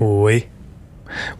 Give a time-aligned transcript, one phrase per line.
[0.00, 0.48] Oi.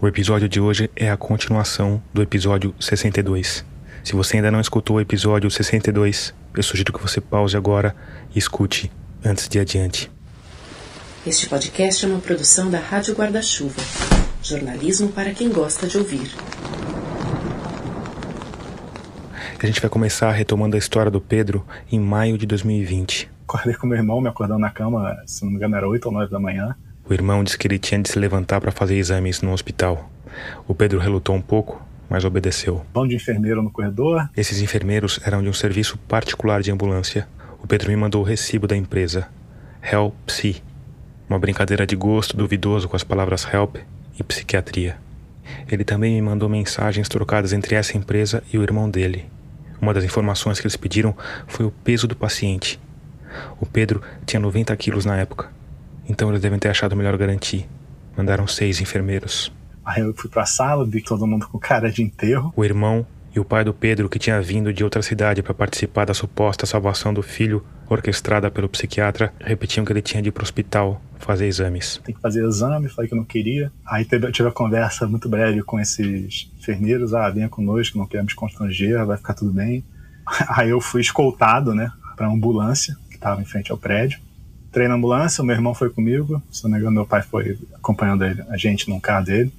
[0.01, 3.65] O episódio de hoje é a continuação do episódio 62.
[4.05, 7.97] Se você ainda não escutou o episódio 62, eu sugiro que você pause agora
[8.33, 8.93] e escute
[9.25, 10.09] antes de adiante.
[11.27, 13.83] Este podcast é uma produção da Rádio Guarda-Chuva.
[14.41, 16.31] Jornalismo para quem gosta de ouvir.
[19.61, 23.29] A gente vai começar retomando a história do Pedro em maio de 2020.
[23.49, 26.13] Acordei com meu irmão, me acordando na cama, se não me engano era 8 ou
[26.13, 26.77] 9 da manhã.
[27.09, 30.11] O irmão disse que ele tinha de se levantar para fazer exames no hospital.
[30.67, 32.85] O Pedro relutou um pouco, mas obedeceu.
[32.95, 34.29] Vão de enfermeiro no corredor.
[34.35, 37.29] Esses enfermeiros eram de um serviço particular de ambulância.
[37.63, 39.29] O Pedro me mandou o recibo da empresa.
[39.83, 40.63] Help Psi.
[41.29, 43.77] Uma brincadeira de gosto duvidoso com as palavras help
[44.19, 44.97] e psiquiatria.
[45.71, 49.27] Ele também me mandou mensagens trocadas entre essa empresa e o irmão dele.
[49.81, 51.15] Uma das informações que eles pediram
[51.47, 52.81] foi o peso do paciente.
[53.61, 55.51] O Pedro tinha 90 quilos na época.
[56.09, 57.69] Então eles devem ter achado melhor garantir.
[58.17, 59.53] Mandaram seis enfermeiros.
[59.85, 62.53] Aí eu fui pra sala, vi todo mundo com cara de enterro.
[62.57, 66.05] O irmão e o pai do Pedro, que tinha vindo de outra cidade para participar
[66.05, 70.45] da suposta salvação do filho, orquestrada pelo psiquiatra, repetiam que ele tinha de ir pro
[70.45, 72.01] hospital fazer exames.
[72.05, 73.73] Tem que fazer exame, falei que eu não queria.
[73.85, 77.13] Aí teve, tive a conversa muito breve com esses enfermeiros.
[77.13, 79.85] Ah, venha conosco, não queremos constranger, vai ficar tudo bem.
[80.49, 84.21] Aí eu fui escoltado, né, pra ambulância, que estava em frente ao prédio.
[84.75, 86.43] Entrei na ambulância, o meu irmão foi comigo.
[86.51, 89.53] Se não me engano, meu pai foi acompanhando ele, a gente num carro dele.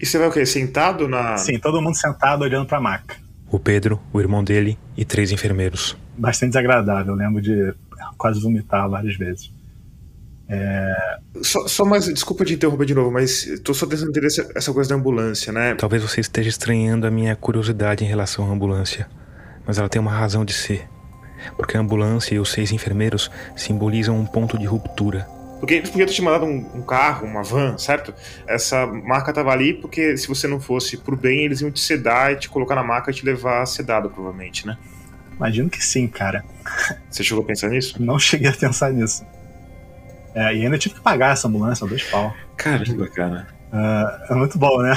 [0.00, 0.46] E você vai o quê?
[0.46, 1.36] Sentado na.
[1.36, 3.16] Sim, todo mundo sentado olhando pra maca.
[3.50, 5.94] O Pedro, o irmão dele e três enfermeiros.
[6.16, 7.74] Bastante desagradável, eu lembro de
[8.16, 9.52] quase vomitar várias vezes.
[10.48, 11.18] É...
[11.42, 14.72] Só, só mais, desculpa te interromper de novo, mas tô só tentando entender essa, essa
[14.72, 15.74] coisa da ambulância, né?
[15.74, 19.06] Talvez você esteja estranhando a minha curiosidade em relação à ambulância,
[19.66, 20.88] mas ela tem uma razão de ser.
[21.56, 25.26] Porque a ambulância e os seis enfermeiros simbolizam um ponto de ruptura.
[25.58, 28.14] Porque eles podiam ter te mandado um, um, carro, uma van, certo?
[28.46, 32.32] Essa marca tava ali porque se você não fosse por bem, eles iam te sedar
[32.32, 34.76] e te colocar na maca e te levar sedado, provavelmente, né?
[35.36, 36.44] Imagino que sim, cara.
[37.10, 38.00] Você chegou a pensar nisso?
[38.00, 39.26] Não cheguei a pensar nisso.
[40.34, 42.32] É, e ainda tive que pagar essa ambulância, dois pau.
[42.56, 43.46] Caramba, cara.
[43.72, 44.94] Uh, é muito bom, né?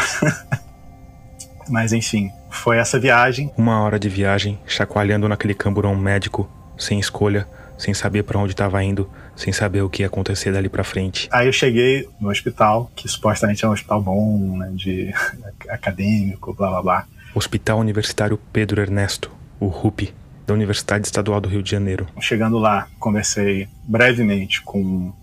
[1.69, 3.51] Mas enfim, foi essa viagem.
[3.57, 6.47] Uma hora de viagem, chacoalhando naquele camburão médico,
[6.77, 7.47] sem escolha,
[7.77, 11.27] sem saber para onde estava indo, sem saber o que ia acontecer dali para frente.
[11.31, 15.11] Aí eu cheguei no hospital, que supostamente é um hospital bom, né, de
[15.67, 17.05] acadêmico, blá blá blá.
[17.33, 20.13] Hospital Universitário Pedro Ernesto, o RUP,
[20.45, 22.07] da Universidade Estadual do Rio de Janeiro.
[22.19, 25.13] Chegando lá, conversei brevemente com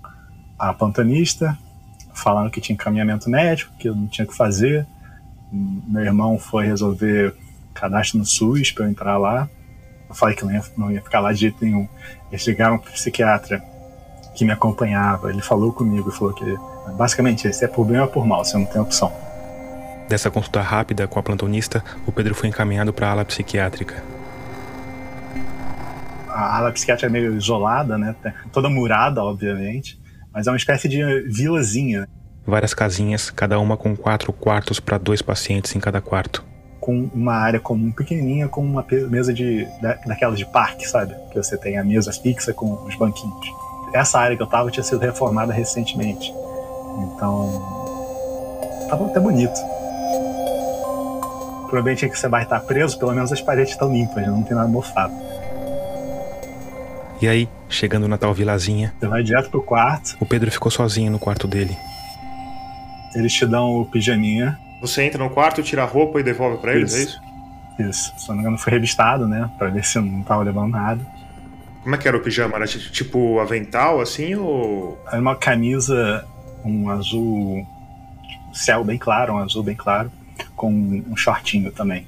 [0.59, 1.57] a plantonista,
[2.15, 4.87] falando que tinha encaminhamento médico, que eu não tinha que fazer.
[5.51, 7.35] Meu irmão foi resolver
[7.75, 9.49] cadastro no SUS para eu entrar lá.
[10.09, 11.89] Eu falei que não ia, não ia ficar lá de jeito nenhum.
[12.31, 13.63] Eles ligaram para o psiquiatra
[14.35, 15.31] que me acompanhava.
[15.31, 16.57] Ele falou comigo, falou que
[16.97, 19.13] basicamente se é por bem ou é por mal, você não tem opção.
[20.09, 24.03] Dessa consulta rápida com a plantonista, o Pedro foi encaminhado para a ala psiquiátrica.
[26.29, 28.15] A ala psiquiátrica é meio isolada, né?
[28.51, 30.01] Toda murada, obviamente,
[30.33, 32.09] mas é uma espécie de vilazinha.
[32.49, 36.43] Várias casinhas, cada uma com quatro quartos para dois pacientes em cada quarto
[36.81, 41.15] com uma área comum pequenininha, com uma mesa de da, daquelas de parque, sabe?
[41.31, 43.47] Que você tem a mesa fixa com os banquinhos.
[43.93, 46.33] Essa área que eu tava tinha sido reformada recentemente.
[47.03, 49.61] Então, tava até bonito.
[51.69, 54.69] Provavelmente que você vai estar preso, pelo menos as paredes estão limpas, não tem nada
[54.69, 55.13] mofado.
[57.21, 58.95] E aí, chegando na tal vilazinha.
[58.99, 60.17] Você vai direto pro quarto.
[60.21, 61.77] O Pedro ficou sozinho no quarto dele.
[63.15, 64.59] Eles te dão o pijaminha.
[64.81, 67.21] Você entra no quarto, tira a roupa e devolve para eles, é isso?
[67.79, 68.13] Isso.
[68.19, 69.51] Se não me engano, foi revistado, né?
[69.59, 71.01] Pra ver se não tava levando nada.
[71.83, 72.57] Como é que era o pijama?
[72.57, 75.03] Era tipo avental, assim, ou...
[75.07, 76.25] Era uma camisa,
[76.65, 77.67] um azul...
[78.53, 80.11] Céu bem claro, um azul bem claro,
[80.57, 82.07] com um shortinho também.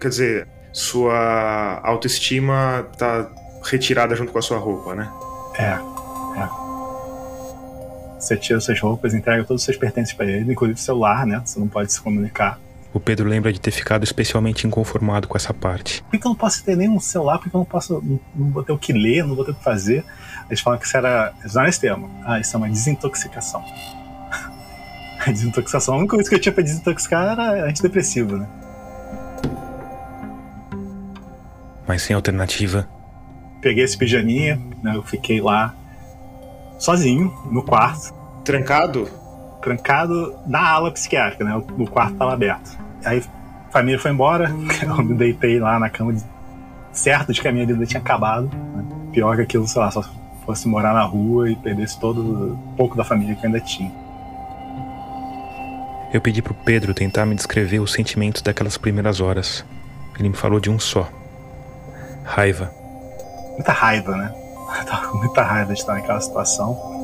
[0.00, 3.30] Quer dizer, sua autoestima tá
[3.64, 5.08] retirada junto com a sua roupa, né?
[5.58, 5.95] É.
[8.26, 11.40] Você tira suas roupas, entrega todos os seus pertences para ele, inclusive o celular, né?
[11.44, 12.58] Você não pode se comunicar.
[12.92, 16.02] O Pedro lembra de ter ficado especialmente inconformado com essa parte.
[16.02, 17.38] Por que eu não posso ter nenhum celular?
[17.38, 18.02] Por que eu não posso.
[18.04, 20.04] Não, não vou ter o que ler, não vou ter o que fazer?
[20.48, 21.32] Eles falam que isso era.
[21.38, 22.10] Eles usaram esse termo.
[22.24, 23.62] Ah, isso é uma desintoxicação.
[25.24, 25.94] a desintoxicação.
[25.94, 28.48] A única coisa que eu tinha pra desintoxicar era antidepressivo, né?
[31.86, 32.88] Mas sem alternativa.
[33.60, 34.96] Peguei esse pijaminha, né?
[34.96, 35.72] Eu fiquei lá
[36.78, 38.15] sozinho, no quarto.
[38.46, 39.10] Trancado?
[39.60, 41.56] Trancado na ala psiquiátrica, né?
[41.56, 42.78] O quarto estava aberto.
[43.04, 43.18] Aí
[43.68, 44.48] a família foi embora,
[44.80, 46.14] eu me deitei lá na cama,
[46.92, 48.48] certo de que a minha vida tinha acabado.
[48.54, 48.84] Né?
[49.12, 50.04] Pior que aquilo, sei lá, só
[50.44, 53.90] fosse morar na rua e perdesse todo pouco da família que eu ainda tinha.
[56.12, 59.64] Eu pedi pro Pedro tentar me descrever os sentimentos daquelas primeiras horas.
[60.16, 61.10] Ele me falou de um só:
[62.24, 62.70] raiva.
[63.54, 64.32] Muita raiva, né?
[64.78, 66.95] Eu tava com muita raiva de estar naquela situação.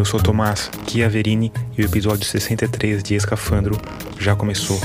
[0.00, 3.78] Eu sou Tomás Chiaverini e o episódio 63 de Escafandro
[4.18, 4.80] já começou.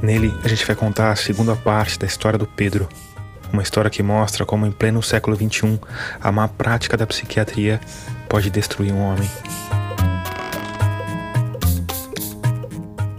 [0.00, 2.88] Nele, a gente vai contar a segunda parte da história do Pedro.
[3.52, 5.78] Uma história que mostra como, em pleno século XXI,
[6.18, 7.78] a má prática da psiquiatria
[8.26, 9.28] pode destruir um homem.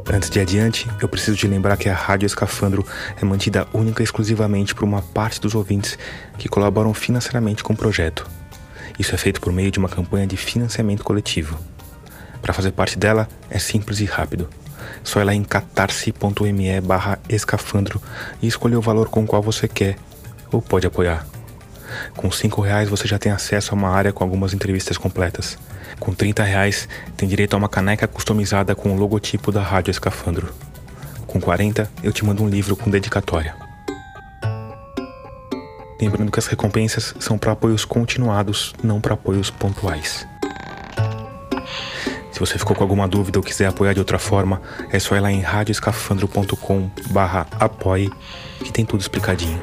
[0.10, 2.86] Antes de adiante, eu preciso te lembrar que a Rádio Escafandro
[3.22, 6.00] é mantida única e exclusivamente por uma parte dos ouvintes
[6.38, 8.26] que colaboram financeiramente com o projeto.
[8.98, 11.60] Isso é feito por meio de uma campanha de financiamento coletivo.
[12.42, 14.50] Para fazer parte dela, é simples e rápido.
[15.04, 18.02] Só ir lá em catarse.me barra escafandro
[18.42, 19.98] e escolher o valor com o qual você quer
[20.50, 21.28] ou pode apoiar.
[22.16, 25.58] Com cinco reais você já tem acesso a uma área com algumas entrevistas completas.
[26.00, 30.54] Com 30 reais, tem direito a uma caneca customizada com o logotipo da Rádio Escafandro.
[31.26, 33.56] Com 40, eu te mando um livro com dedicatória.
[36.00, 40.28] Lembrando que as recompensas são para apoios continuados, não para apoios pontuais.
[42.32, 44.62] Se você ficou com alguma dúvida ou quiser apoiar de outra forma,
[44.92, 48.12] é só ir lá em radioescafandro.com barra apoie
[48.60, 49.60] que tem tudo explicadinho.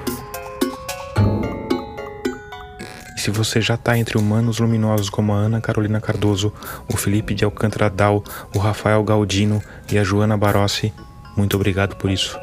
[3.24, 6.52] Se você já está entre humanos luminosos como a Ana Carolina Cardoso,
[6.92, 8.22] o Felipe de Alcântara Dal,
[8.54, 10.92] o Rafael Galdino e a Joana Barossi,
[11.34, 12.38] muito obrigado por isso.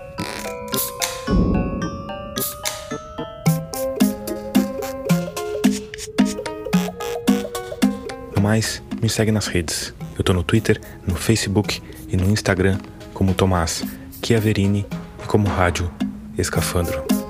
[8.35, 9.93] No mais, me segue nas redes.
[10.17, 11.79] Eu tô no Twitter, no Facebook
[12.09, 12.79] e no Instagram
[13.13, 13.83] como Tomás
[14.25, 14.87] Chiaverini
[15.23, 15.91] e como Rádio
[16.39, 17.20] Escafandro.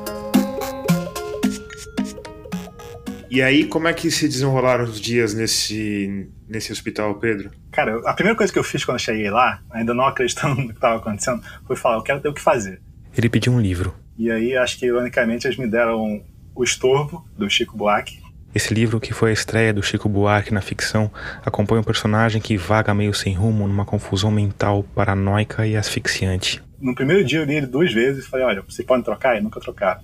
[3.32, 7.50] E aí, como é que se desenrolaram os dias nesse, nesse hospital, Pedro?
[7.72, 10.68] Cara, a primeira coisa que eu fiz quando eu cheguei lá, ainda não acreditando no
[10.68, 12.82] que estava acontecendo, foi falar: eu quero ter o que fazer.
[13.18, 13.96] Ele pediu um livro.
[14.18, 16.22] E aí, acho que ironicamente, eles me deram
[16.54, 18.20] O Estorvo, do Chico Buarque.
[18.54, 21.10] Esse livro, que foi a estreia do Chico Buarque na ficção,
[21.46, 26.62] acompanha um personagem que vaga meio sem rumo numa confusão mental paranoica e asfixiante.
[26.82, 29.38] No primeiro dia eu li ele duas vezes e falei: olha, você pode trocar?
[29.38, 30.02] E nunca trocaram.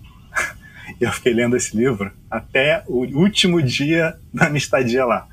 [1.00, 5.28] E eu fiquei lendo esse livro até o último dia da minha estadia lá.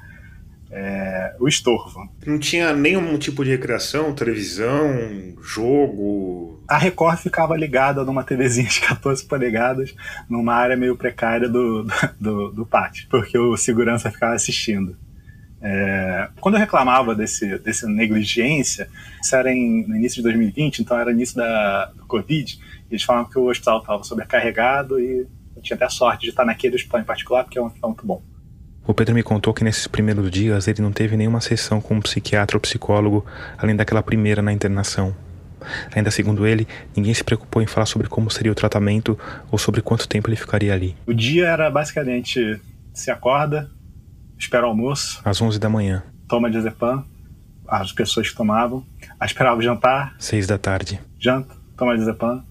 [0.77, 2.09] É, o estorvo.
[2.27, 6.61] Não tinha nenhum tipo de recreação, televisão, jogo.
[6.67, 9.95] A Record ficava ligada numa TVzinha de 14 polegadas,
[10.29, 11.87] numa área meio precária do,
[12.21, 14.97] do, do pátio, porque o segurança ficava assistindo.
[15.67, 18.87] É, quando eu reclamava desse, dessa negligência,
[19.23, 22.59] isso era em, no início de 2020, então era início da, do Covid,
[22.91, 25.27] eles falavam que o hospital estava sobrecarregado e
[25.65, 28.07] tinha até a sorte de estar naquele hospital em particular, porque é um hospital muito
[28.07, 28.23] bom.
[28.87, 32.01] O Pedro me contou que nesses primeiros dias ele não teve nenhuma sessão com um
[32.01, 33.25] psiquiatra ou psicólogo,
[33.57, 35.17] além daquela primeira na internação.
[35.97, 39.19] Ainda segundo ele, ninguém se preocupou em falar sobre como seria o tratamento
[39.51, 40.95] ou sobre quanto tempo ele ficaria ali.
[41.07, 42.61] O dia era basicamente:
[42.93, 43.71] se acorda,
[44.39, 45.23] espera o almoço.
[45.25, 46.03] Às 11 da manhã.
[46.29, 47.07] Toma diazepam,
[47.67, 48.85] as pessoas que tomavam.
[49.23, 50.15] Esperava o jantar.
[50.19, 51.01] Seis da tarde.
[51.19, 52.45] Janta, toma diazepam,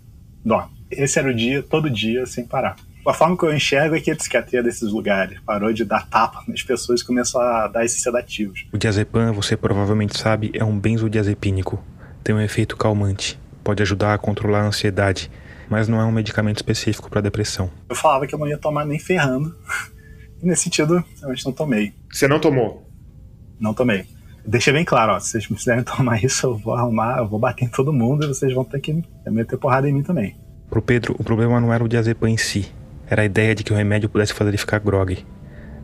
[0.43, 0.73] dorme.
[0.89, 4.11] Esse era o dia, todo dia, sem parar a forma que eu enxergo é que
[4.11, 8.01] a psiquiatria desses lugares parou de dar tapa nas pessoas e começou a dar esses
[8.01, 8.65] sedativos.
[8.71, 11.83] O diazepam, você provavelmente sabe, é um benzodiazepínico.
[12.23, 15.29] Tem um efeito calmante, pode ajudar a controlar a ansiedade,
[15.69, 17.69] mas não é um medicamento específico para depressão.
[17.89, 19.55] Eu falava que eu não ia tomar nem ferrando.
[20.41, 21.93] E nesse sentido, realmente não tomei.
[22.11, 22.89] Você não tomou?
[23.59, 24.05] Não tomei.
[24.45, 27.39] Deixei bem claro, ó, se vocês me quiserem tomar isso, eu vou arrumar, eu vou
[27.39, 30.35] bater em todo mundo e vocês vão ter que meter porrada em mim também.
[30.69, 32.71] Pro Pedro, o problema não era o diazepam em si,
[33.13, 35.25] era a ideia de que o remédio pudesse fazer ele ficar grogue.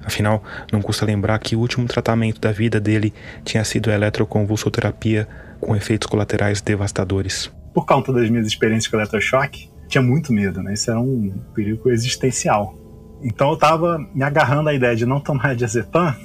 [0.04, 5.28] Afinal, não custa lembrar que o último tratamento da vida dele tinha sido a eletroconvulsoterapia
[5.60, 7.52] com efeitos colaterais devastadores.
[7.74, 10.74] Por conta das minhas experiências com eletrochoque, tinha muito medo, né?
[10.74, 12.76] Isso era um perigo existencial.
[13.22, 16.16] Então eu estava me agarrando à ideia de não tomar diazepam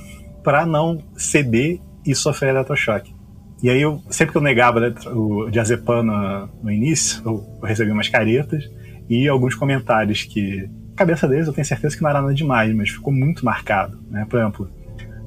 [0.43, 3.15] para não ceder e sofrer eletrochoque.
[3.63, 4.79] E aí, eu, sempre que eu negava
[5.15, 8.65] o diazepam no, no início, eu, eu recebi umas caretas
[9.09, 12.91] e alguns comentários que cabeça deles eu tenho certeza que não era nada demais, mas
[12.91, 13.99] ficou muito marcado.
[14.11, 14.27] Né?
[14.29, 14.71] Por exemplo,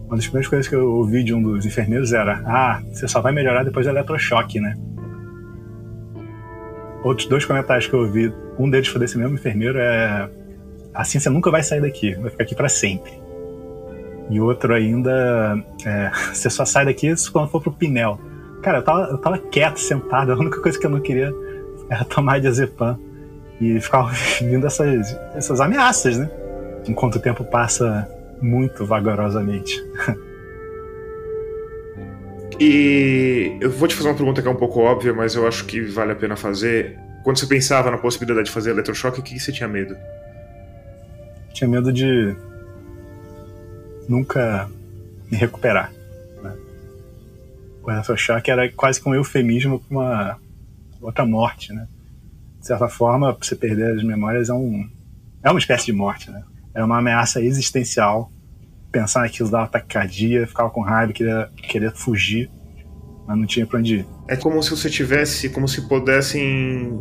[0.07, 3.21] uma das primeiras coisas que eu ouvi de um dos enfermeiros era: Ah, você só
[3.21, 4.75] vai melhorar depois do eletrochoque, né?
[7.03, 10.29] Outros dois comentários que eu ouvi, um deles foi desse mesmo enfermeiro, é:
[10.93, 13.11] assim você nunca vai sair daqui, vai ficar aqui para sempre.
[14.29, 18.19] E outro ainda, é, você só sai daqui quando for pro Pinel.
[18.61, 21.33] Cara, eu tava, eu tava quieto, sentado, a única coisa que eu não queria
[21.89, 22.97] era tomar diazepam.
[23.59, 24.11] E ficava
[24.41, 26.29] vindo essas, essas ameaças, né?
[26.87, 28.09] Enquanto o tempo passa
[28.41, 29.83] muito vagarosamente.
[32.59, 35.65] E eu vou te fazer uma pergunta que é um pouco óbvia, mas eu acho
[35.65, 36.97] que vale a pena fazer.
[37.23, 39.95] Quando você pensava na possibilidade de fazer eletrochoque, o que você tinha medo?
[41.53, 42.35] Tinha medo de
[44.09, 44.69] nunca
[45.29, 45.91] me recuperar.
[46.41, 46.55] Né?
[47.83, 50.39] O eletrochoque era quase que um eufemismo para uma
[51.01, 51.87] outra morte, né?
[52.67, 54.85] De certa forma, você perder as memórias é um
[55.41, 56.43] é uma espécie de morte, né?
[56.75, 58.29] É uma ameaça existencial
[58.91, 62.51] pensar naquilo dava taquicardia, ficava com raiva, queria, queria fugir,
[63.25, 64.07] mas não tinha pra onde ir.
[64.27, 66.99] É como se você tivesse, como se pudessem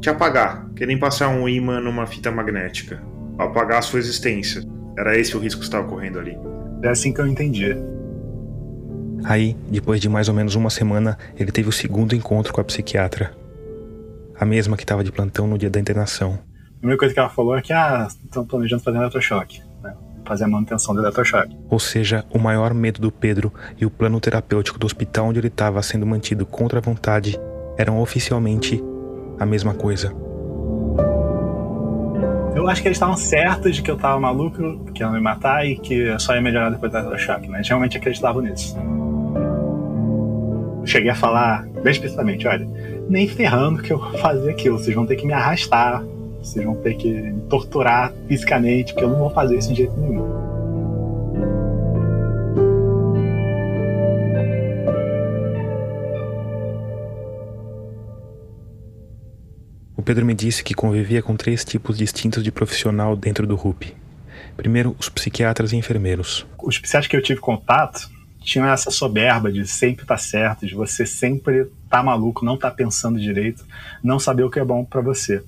[0.00, 3.02] te apagar, querem passar um imã numa fita magnética,
[3.36, 4.62] apagar a sua existência.
[4.96, 6.34] Era esse o risco que estava correndo ali.
[6.82, 7.76] É assim que eu entendi.
[9.22, 12.64] Aí, depois de mais ou menos uma semana, ele teve o segundo encontro com a
[12.64, 13.38] psiquiatra.
[14.40, 16.38] A mesma que estava de plantão no dia da internação.
[16.76, 19.62] A primeira coisa que ela falou é que, ah, estão planejando fazer um eletrochoque
[20.30, 21.56] fazer a manutenção do eletrochoque.
[21.68, 25.48] Ou seja, o maior medo do Pedro e o plano terapêutico do hospital onde ele
[25.48, 27.36] estava sendo mantido contra a vontade
[27.76, 28.80] eram oficialmente
[29.40, 30.14] a mesma coisa.
[32.54, 35.66] Eu acho que eles estavam certos de que eu estava maluco, que iam me matar
[35.66, 37.58] e que só ia melhorar depois do eletrochoque, né?
[37.58, 38.76] Eles realmente acreditavam nisso.
[40.84, 42.68] Cheguei a falar bem explicitamente, olha,
[43.10, 46.02] nem ferrando que eu vou fazer aquilo, vocês vão ter que me arrastar
[46.42, 49.96] vocês vão ter que me torturar fisicamente, porque eu não vou fazer isso de jeito
[49.98, 50.40] nenhum.
[59.96, 63.94] O Pedro me disse que convivia com três tipos distintos de profissional dentro do RUP.
[64.56, 66.46] Primeiro, os psiquiatras e enfermeiros.
[66.62, 68.08] Os psiquiatras que eu tive contato
[68.40, 72.70] tinham essa soberba de sempre estar tá certo, de você sempre tá maluco, não tá
[72.70, 73.64] pensando direito,
[74.02, 75.42] não saber o que é bom para você.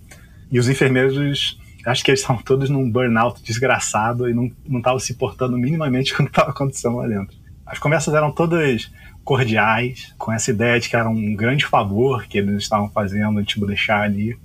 [0.50, 5.14] E os enfermeiros, acho que eles estavam todos num burnout desgraçado e não estavam se
[5.14, 7.36] portando minimamente com o que estava acontecendo lá dentro.
[7.66, 8.90] As conversas eram todas
[9.24, 13.66] cordiais, com essa ideia de que era um grande favor que eles estavam fazendo, tipo,
[13.66, 14.36] deixar ali.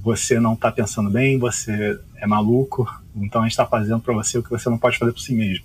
[0.00, 4.38] Você não está pensando bem, você é maluco, então a gente está fazendo para você
[4.38, 5.64] o que você não pode fazer por si mesmo.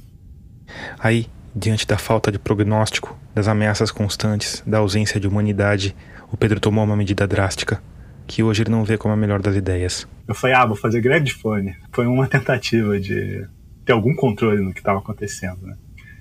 [1.00, 5.96] Aí, diante da falta de prognóstico, das ameaças constantes, da ausência de humanidade,
[6.32, 7.82] o Pedro tomou uma medida drástica
[8.28, 10.06] que hoje ele não vê como a melhor das ideias.
[10.28, 11.76] Eu falei, ah, vou fazer greve de fone.
[11.94, 13.48] Foi uma tentativa de
[13.86, 15.76] ter algum controle no que estava acontecendo, né?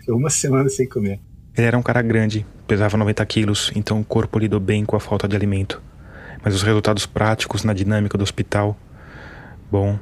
[0.04, 1.20] Foi uma semana sem comer.
[1.56, 5.00] Ele era um cara grande, pesava 90 quilos, então o corpo lidou bem com a
[5.00, 5.82] falta de alimento.
[6.44, 8.76] Mas os resultados práticos na dinâmica do hospital,
[9.70, 9.98] bom.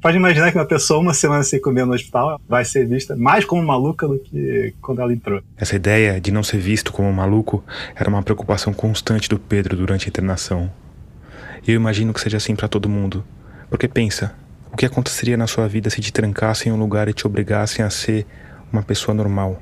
[0.00, 3.44] Pode imaginar que uma pessoa uma semana sem comer no hospital vai ser vista mais
[3.44, 5.42] como maluca do que quando ela entrou.
[5.56, 7.64] Essa ideia de não ser visto como maluco
[7.96, 10.70] era uma preocupação constante do Pedro durante a internação.
[11.66, 13.24] E eu imagino que seja assim para todo mundo.
[13.68, 14.34] Porque pensa,
[14.72, 17.84] o que aconteceria na sua vida se te trancassem em um lugar e te obrigassem
[17.84, 18.24] a ser
[18.72, 19.60] uma pessoa normal?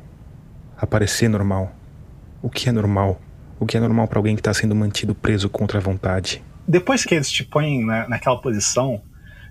[0.76, 1.74] A parecer normal?
[2.42, 3.18] O que é normal?
[3.58, 6.44] O que é normal para alguém que está sendo mantido preso contra a vontade?
[6.68, 9.00] Depois que eles te põem na, naquela posição,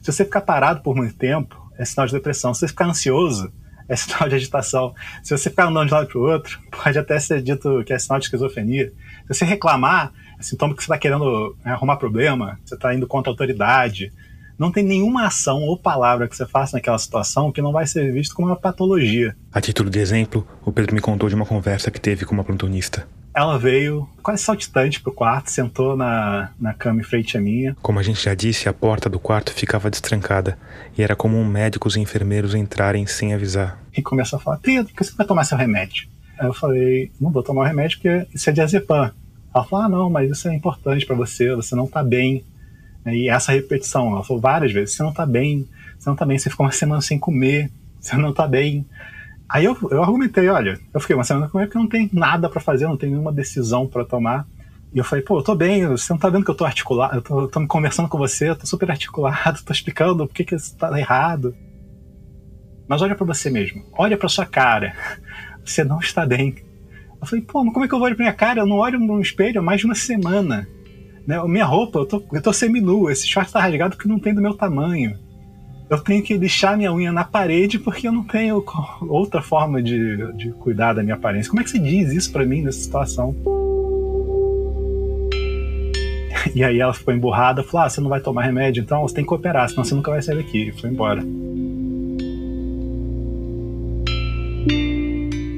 [0.05, 2.53] se você ficar parado por muito tempo, é sinal de depressão.
[2.53, 3.51] Se você ficar ansioso,
[3.89, 4.93] é sinal de agitação.
[5.24, 7.91] Se você ficar andando de um lado para o outro, pode até ser dito que
[7.91, 8.93] é sinal de esquizofrenia.
[9.25, 13.07] Se você reclamar, é sintoma que você está querendo né, arrumar problema, você está indo
[13.07, 14.13] contra a autoridade.
[14.59, 18.13] Não tem nenhuma ação ou palavra que você faça naquela situação que não vai ser
[18.13, 19.35] visto como uma patologia.
[19.51, 22.43] A título de exemplo, o Pedro me contou de uma conversa que teve com uma
[22.43, 23.07] plantonista.
[23.36, 27.75] Ela veio quase saltitante pro quarto, sentou na, na cama em frente à minha.
[27.82, 30.58] Como a gente já disse, a porta do quarto ficava destrancada
[30.98, 33.77] e era comum médicos e enfermeiros entrarem sem avisar.
[33.96, 36.08] E começou a falar: Pedro, por que você vai tomar seu remédio?
[36.39, 39.12] Aí eu falei: Não vou tomar o remédio porque isso é diazepam.
[39.54, 42.44] Ela falou: ah, não, mas isso é importante para você, você não tá bem.
[43.06, 46.38] E essa repetição, ela falou várias vezes: você não tá bem, você não tá bem,
[46.38, 48.86] você ficou uma semana sem comer, você não tá bem.
[49.50, 52.50] Aí eu, eu argumentei: olha, eu fiquei uma semana sem comer porque não tem nada
[52.50, 54.48] para fazer, não tem nenhuma decisão para tomar.
[54.94, 57.16] E eu falei, pô, eu tô bem, você não tá vendo que eu tô articulado,
[57.16, 60.46] eu tô, tô me conversando com você, eu tô super articulado, tô explicando por que,
[60.46, 61.54] que isso tá errado.
[62.88, 64.96] Mas olha para você mesmo, olha para sua cara,
[65.66, 66.56] você não está bem.
[67.20, 68.62] Eu falei, pô, mas como é que eu vou olhar pra minha cara?
[68.62, 70.68] Eu não olho no espelho há mais de uma semana.
[71.28, 71.44] Né?
[71.44, 74.42] Minha roupa, eu tô, eu tô semi-nu, esse short tá rasgado porque não tem do
[74.42, 75.20] meu tamanho.
[75.88, 78.63] Eu tenho que lixar minha unha na parede porque eu não tenho
[79.01, 81.50] outra forma de, de cuidar da minha aparência.
[81.50, 83.36] Como é que você diz isso para mim nessa situação?
[86.56, 89.25] E aí ela ficou emburrada, falou: ah, você não vai tomar remédio, então você tem
[89.25, 90.70] que operar, senão você nunca vai sair daqui.
[90.70, 91.22] E foi embora.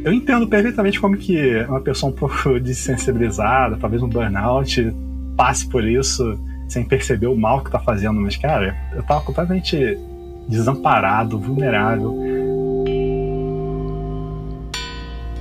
[0.03, 4.93] Eu entendo perfeitamente como que uma pessoa um pouco desensibilizada, talvez um burnout,
[5.37, 8.19] passe por isso sem perceber o mal que tá fazendo.
[8.19, 9.97] Mas, cara, eu tava completamente
[10.47, 12.15] desamparado, vulnerável,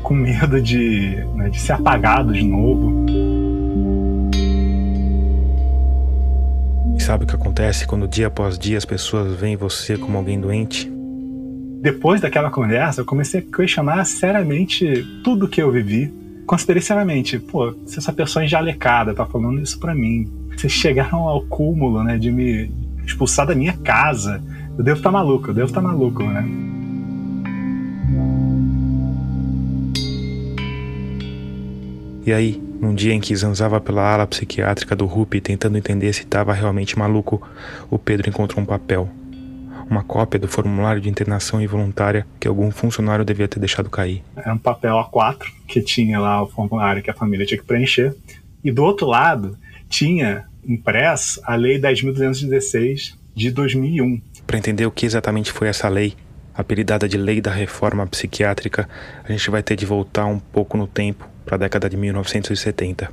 [0.03, 3.07] com medo de, né, de ser apagado de novo.
[6.97, 10.41] E sabe o que acontece quando dia após dia as pessoas veem você como alguém
[10.41, 10.91] doente?
[11.81, 16.13] Depois daquela conversa, eu comecei a questionar seriamente tudo que eu vivi.
[16.47, 21.29] Considerei seriamente, pô, se essa pessoa é jalecada tá falando isso para mim, vocês chegaram
[21.29, 22.71] ao cúmulo, né, de me
[23.05, 24.43] expulsar da minha casa.
[24.79, 26.45] Devo estar tá maluco, devo estar tá maluco, né?
[32.27, 36.23] E aí, num dia em que zanzava pela ala psiquiátrica do RUP tentando entender se
[36.23, 37.41] estava realmente maluco,
[37.91, 39.09] o Pedro encontrou um papel.
[39.89, 44.23] Uma cópia do formulário de internação involuntária que algum funcionário devia ter deixado cair.
[44.37, 48.15] Era um papel A4 que tinha lá o formulário que a família tinha que preencher.
[48.63, 49.57] E do outro lado
[49.89, 54.21] tinha impressa a Lei 10.216 de 2001.
[54.47, 56.15] Para entender o que exatamente foi essa lei,
[56.55, 58.89] apelidada de Lei da Reforma Psiquiátrica,
[59.25, 63.11] a gente vai ter de voltar um pouco no tempo para a década de 1970.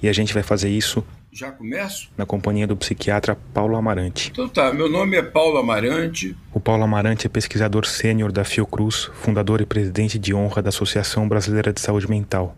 [0.00, 1.04] E a gente vai fazer isso.
[1.32, 2.08] Já começo?
[2.16, 4.30] Na companhia do psiquiatra Paulo Amarante.
[4.30, 6.36] Então tá, meu nome é Paulo Amarante.
[6.52, 11.28] O Paulo Amarante é pesquisador sênior da Fiocruz, fundador e presidente de honra da Associação
[11.28, 12.56] Brasileira de Saúde Mental.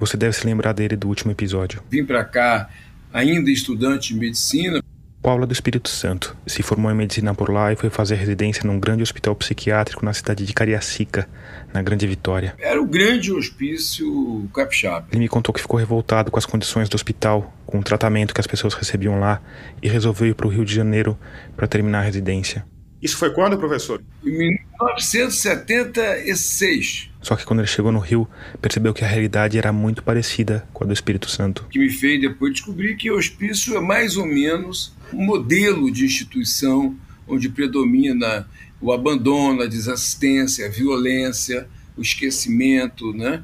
[0.00, 1.82] Você deve se lembrar dele do último episódio.
[1.90, 2.68] Vim para cá
[3.12, 4.82] ainda estudante de medicina.
[5.26, 6.36] Paula do Espírito Santo.
[6.46, 10.12] Se formou em medicina por lá e foi fazer residência num grande hospital psiquiátrico na
[10.12, 11.28] cidade de Cariacica,
[11.74, 12.54] na Grande Vitória.
[12.60, 15.08] Era o grande hospício capixaba.
[15.10, 18.40] Ele me contou que ficou revoltado com as condições do hospital, com o tratamento que
[18.40, 19.42] as pessoas recebiam lá
[19.82, 21.18] e resolveu ir para o Rio de Janeiro
[21.56, 22.64] para terminar a residência.
[23.02, 24.00] Isso foi quando, professor?
[24.24, 27.10] Em 1976.
[27.26, 28.28] Só que quando ele chegou no Rio,
[28.62, 31.64] percebeu que a realidade era muito parecida com a do Espírito Santo.
[31.66, 35.90] O que me fez depois descobrir que o hospício é mais ou menos um modelo
[35.90, 36.94] de instituição
[37.26, 38.48] onde predomina
[38.80, 43.42] o abandono, a desassistência, a violência, o esquecimento, né?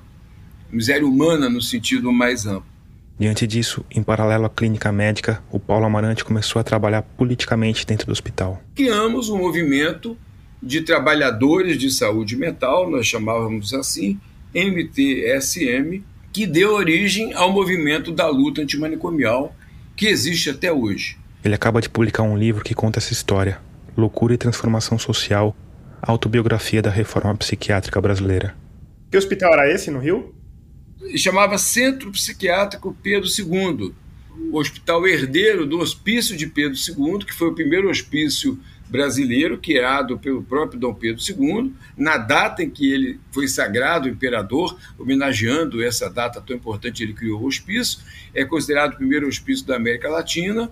[0.71, 2.71] miséria humana no sentido mais amplo.
[3.18, 8.07] Diante disso, em paralelo à clínica médica, o Paulo Amarante começou a trabalhar politicamente dentro
[8.07, 8.62] do hospital.
[8.77, 10.16] Criamos um movimento
[10.62, 14.20] de trabalhadores de saúde mental, nós chamávamos assim,
[14.55, 19.55] MTSM, que deu origem ao movimento da luta antimanicomial
[19.96, 21.18] que existe até hoje.
[21.44, 23.61] Ele acaba de publicar um livro que conta essa história,
[23.96, 25.55] Loucura e Transformação Social,
[26.01, 28.55] autobiografia da reforma psiquiátrica brasileira.
[29.11, 30.35] Que hospital era esse no Rio?
[31.16, 33.92] Chamava Centro Psiquiátrico Pedro II,
[34.51, 38.59] o hospital herdeiro do Hospício de Pedro II, que foi o primeiro hospício
[38.92, 44.78] brasileiro, criado pelo próprio Dom Pedro II, na data em que ele foi sagrado imperador,
[44.98, 48.00] homenageando essa data tão importante, ele criou o hospício,
[48.35, 50.70] é considerado o primeiro hospício da América Latina,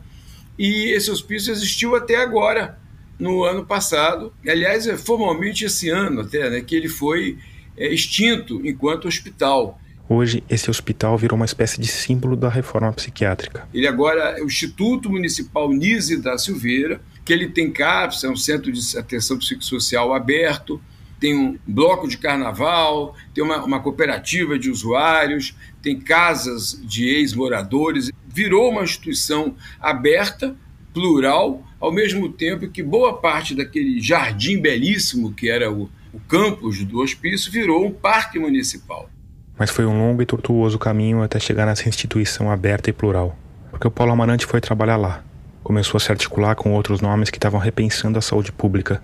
[0.58, 2.78] e esse hospício existiu até agora,
[3.18, 7.38] no ano passado, aliás, é formalmente esse ano até, né, que ele foi
[7.74, 9.80] é, extinto enquanto hospital.
[10.06, 13.66] Hoje, esse hospital virou uma espécie de símbolo da reforma psiquiátrica.
[13.72, 17.00] Ele agora é o Instituto Municipal Nise da Silveira,
[17.30, 20.80] que ele tem CAPS, é um centro de atenção psicossocial aberto,
[21.20, 28.10] tem um bloco de carnaval, tem uma, uma cooperativa de usuários, tem casas de ex-moradores.
[28.26, 30.56] Virou uma instituição aberta,
[30.92, 36.82] plural, ao mesmo tempo que boa parte daquele jardim belíssimo que era o, o campus
[36.82, 39.08] do hospício virou um parque municipal.
[39.56, 43.38] Mas foi um longo e tortuoso caminho até chegar nessa instituição aberta e plural.
[43.70, 45.22] Porque o Paulo Amarante foi trabalhar lá
[45.70, 49.00] começou a se articular com outros nomes que estavam repensando a saúde pública,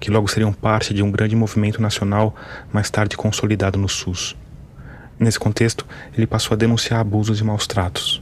[0.00, 2.34] que logo seriam parte de um grande movimento nacional
[2.72, 4.36] mais tarde consolidado no SUS.
[5.16, 8.20] Nesse contexto, ele passou a denunciar abusos e maus tratos.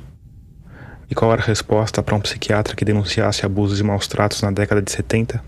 [1.11, 4.51] E qual era a resposta para um psiquiatra que denunciasse abusos e maus tratos na
[4.51, 5.43] década de 70?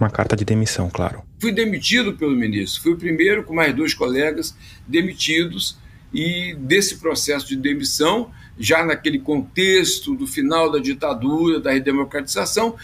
[0.00, 1.22] Uma carta de demissão, claro.
[1.40, 2.82] Fui demitido pelo ministro.
[2.82, 4.56] Fui o primeiro, com mais dois colegas,
[4.88, 5.78] demitidos.
[6.12, 12.76] E desse processo de demissão, já naquele contexto do final da ditadura, da redemocratização,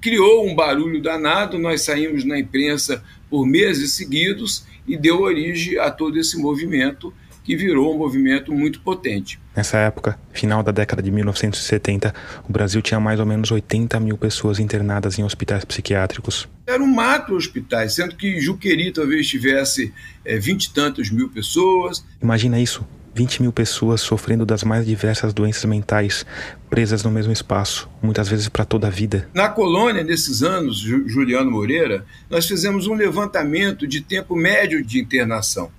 [0.00, 1.58] criou um barulho danado.
[1.58, 7.12] Nós saímos na imprensa por meses seguidos e deu origem a todo esse movimento
[7.48, 9.40] que virou um movimento muito potente.
[9.56, 12.14] Nessa época, final da década de 1970,
[12.46, 16.46] o Brasil tinha mais ou menos 80 mil pessoas internadas em hospitais psiquiátricos.
[16.66, 19.94] Eram macro hospitais, sendo que Juqueri talvez tivesse
[20.26, 22.04] é, 20 e tantos mil pessoas.
[22.20, 26.24] Imagina isso, 20 mil pessoas sofrendo das mais diversas doenças mentais,
[26.70, 29.28] presas no mesmo espaço, muitas vezes para toda a vida.
[29.34, 35.70] Na colônia, nesses anos, Juliano Moreira, nós fizemos um levantamento de tempo médio de internação.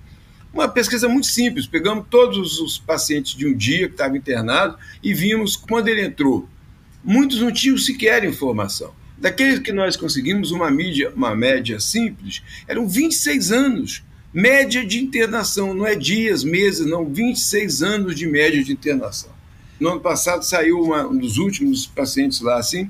[0.52, 5.14] Uma pesquisa muito simples, pegamos todos os pacientes de um dia que estavam internados e
[5.14, 6.48] vimos quando ele entrou.
[7.04, 8.92] Muitos não tinham sequer informação.
[9.16, 15.74] Daqueles que nós conseguimos uma, mídia, uma média simples, eram 26 anos Média de internação,
[15.74, 19.30] não é dias, meses, não, 26 anos de média de internação.
[19.80, 22.88] No ano passado saiu uma, um dos últimos pacientes lá, assim,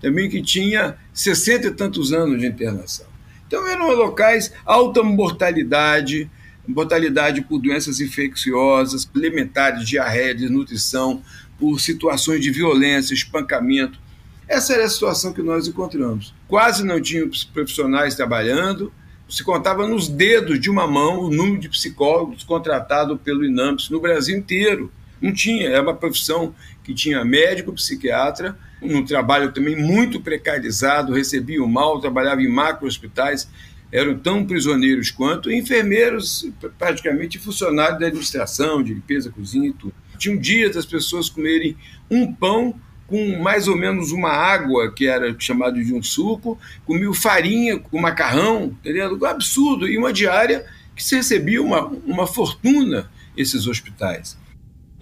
[0.00, 3.06] também que tinha 60 e tantos anos de internação.
[3.46, 6.30] Então eram locais alta mortalidade,
[6.66, 11.22] mortalidade por doenças infecciosas, elementares, diarreia, desnutrição,
[11.58, 13.98] por situações de violência, espancamento.
[14.46, 16.34] Essa era a situação que nós encontramos.
[16.46, 18.92] Quase não tínhamos profissionais trabalhando,
[19.28, 24.00] se contava nos dedos de uma mão o número de psicólogos contratados pelo INAMPS no
[24.00, 24.90] Brasil inteiro.
[25.20, 31.66] Não tinha, era uma profissão que tinha médico, psiquiatra, um trabalho também muito precarizado, recebiam
[31.66, 33.48] mal, trabalhavam em macro hospitais,
[33.90, 39.94] eram tão prisioneiros quanto enfermeiros, praticamente funcionários da administração, de limpeza, cozinha e tudo.
[40.18, 41.76] Tinha um dia das pessoas comerem
[42.10, 47.14] um pão com mais ou menos uma água, que era chamado de um suco, comiam
[47.14, 49.18] farinha com macarrão, entendeu?
[49.26, 49.88] Absurdo.
[49.88, 54.36] E uma diária que se recebia uma, uma fortuna esses hospitais.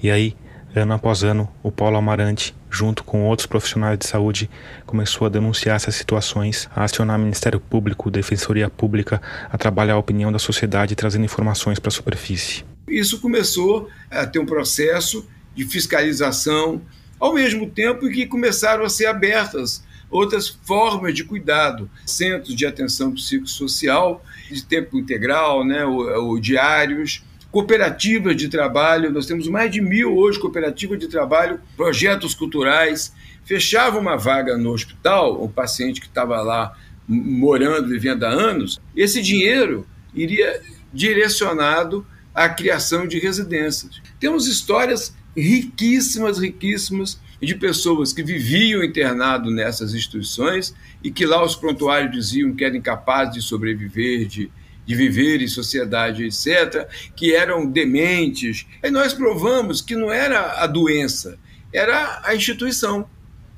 [0.01, 0.37] E aí,
[0.75, 4.49] ano após ano, o Paulo Amarante, junto com outros profissionais de saúde,
[4.85, 9.99] começou a denunciar essas situações, a acionar o Ministério Público, Defensoria Pública, a trabalhar a
[9.99, 12.64] opinião da sociedade, trazendo informações para a superfície.
[12.87, 16.83] Isso começou a ter um processo de fiscalização,
[17.18, 23.12] ao mesmo tempo que começaram a ser abertas outras formas de cuidado, centros de atenção
[23.12, 29.81] psicossocial de tempo integral, né, ou, ou diários, cooperativas de trabalho, nós temos mais de
[29.81, 33.12] mil hoje cooperativas de trabalho, projetos culturais,
[33.44, 36.76] fechava uma vaga no hospital, o paciente que estava lá
[37.09, 40.61] morando, vivendo há anos, esse dinheiro iria
[40.92, 44.03] direcionado à criação de residências.
[44.20, 51.57] Temos histórias riquíssimas, riquíssimas de pessoas que viviam internado nessas instituições e que lá os
[51.57, 54.51] prontuários diziam que eram incapazes de sobreviver, de,
[54.85, 58.66] de viver em sociedade, etc., que eram dementes.
[58.83, 61.38] E nós provamos que não era a doença,
[61.72, 63.09] era a instituição,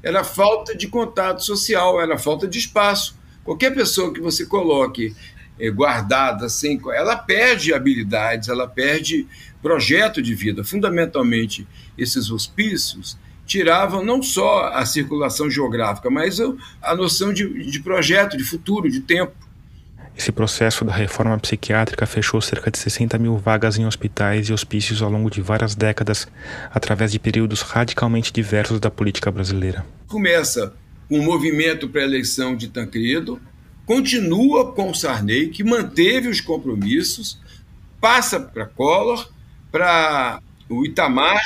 [0.03, 3.19] era a falta de contato social, era a falta de espaço.
[3.45, 5.15] Qualquer pessoa que você coloque
[5.71, 9.27] guardada, sem, ela perde habilidades, ela perde
[9.61, 10.63] projeto de vida.
[10.63, 11.67] Fundamentalmente,
[11.97, 16.39] esses hospícios tiravam não só a circulação geográfica, mas
[16.83, 19.33] a noção de, de projeto, de futuro, de tempo.
[20.17, 25.01] Esse processo da reforma psiquiátrica fechou cerca de 60 mil vagas em hospitais e hospícios
[25.01, 26.27] ao longo de várias décadas,
[26.75, 29.87] através de períodos radicalmente diversos da política brasileira.
[30.09, 30.75] Começa
[31.09, 33.41] com o movimento para a eleição de Tancredo,
[33.89, 37.41] continua com Sarney, que manteve os compromissos,
[37.99, 39.27] passa para Collor,
[39.73, 41.41] para o Itamar,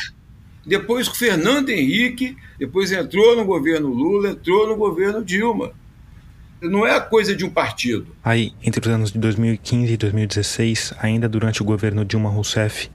[0.67, 5.71] depois o Fernando Henrique, depois entrou no governo Lula, entrou no governo Dilma.
[6.61, 8.09] Não é a coisa de um partido.
[8.25, 12.91] Aí, entre os anos de 2015 e 2016, ainda durante o governo Dilma Rousseff,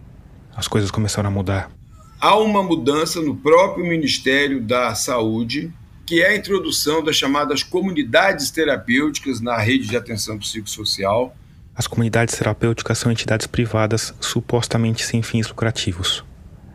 [0.57, 1.71] as coisas começaram a mudar.
[2.19, 5.71] Há uma mudança no próprio Ministério da Saúde,
[6.07, 11.35] que é a introdução das chamadas comunidades terapêuticas na rede de atenção psicossocial
[11.77, 16.25] as comunidades terapêuticas são entidades privadas supostamente sem fins lucrativos.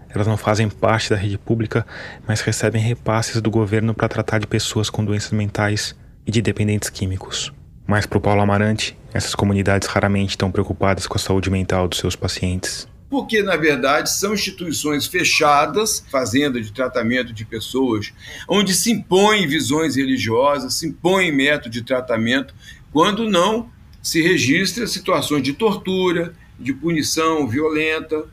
[0.09, 1.85] Elas não fazem parte da rede pública,
[2.25, 6.89] mas recebem repasses do governo para tratar de pessoas com doenças mentais e de dependentes
[6.89, 7.53] químicos.
[7.85, 11.99] Mas para o Paulo Amarante, essas comunidades raramente estão preocupadas com a saúde mental dos
[11.99, 12.87] seus pacientes.
[13.13, 18.11] Porque, na verdade, são instituições fechadas, fazenda de tratamento de pessoas,
[18.49, 22.55] onde se impõem visões religiosas, se impõem método de tratamento,
[22.91, 23.69] quando não
[24.03, 28.25] se registra situações de tortura, de punição violenta.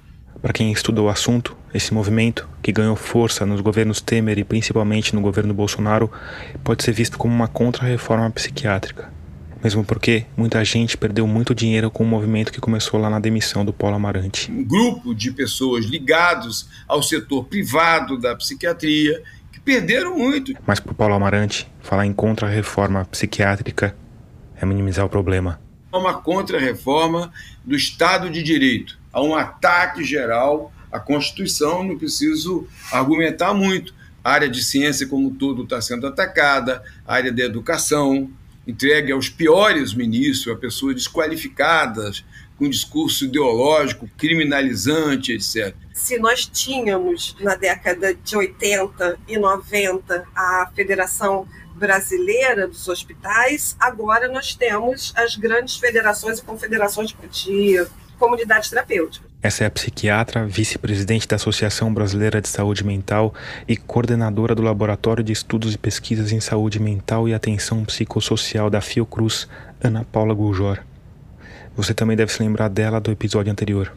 [0.41, 5.13] Para quem estuda o assunto, esse movimento, que ganhou força nos governos Temer e principalmente
[5.13, 6.09] no governo Bolsonaro,
[6.63, 9.11] pode ser visto como uma contra-reforma psiquiátrica.
[9.63, 13.65] Mesmo porque muita gente perdeu muito dinheiro com o movimento que começou lá na demissão
[13.65, 14.49] do Paulo Amarante.
[14.49, 20.53] Um grupo de pessoas ligados ao setor privado da psiquiatria que perderam muito.
[20.65, 23.95] Mas para o Paulo Amarante, falar em contra-reforma psiquiátrica
[24.55, 25.59] é minimizar o problema.
[25.91, 27.31] Há uma contra-reforma
[27.65, 33.93] do Estado de Direito, há um ataque geral à Constituição, não preciso argumentar muito.
[34.23, 38.29] A área de ciência, como todo, está sendo atacada, a área da educação,
[38.69, 42.23] entregue aos piores ministros, a pessoas desqualificadas
[42.57, 45.73] com discurso ideológico, criminalizante, etc.
[45.93, 54.27] Se nós tínhamos na década de 80 e 90 a Federação Brasileira dos Hospitais, agora
[54.27, 59.28] nós temos as grandes federações e confederações de comunidades terapêuticas.
[59.41, 63.33] Essa é a psiquiatra, vice-presidente da Associação Brasileira de Saúde Mental
[63.65, 68.81] e coordenadora do Laboratório de Estudos e Pesquisas em Saúde Mental e Atenção Psicossocial da
[68.81, 69.47] Fiocruz,
[69.81, 70.79] Ana Paula Gujor.
[71.73, 73.95] Você também deve se lembrar dela do episódio anterior.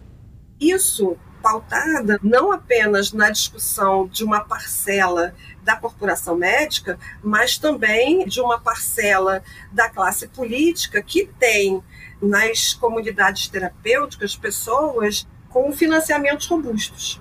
[0.60, 8.40] Isso pautada não apenas na discussão de uma parcela da corporação médica, mas também de
[8.40, 11.82] uma parcela da classe política que tem
[12.22, 17.20] nas comunidades terapêuticas pessoas com financiamentos robustos.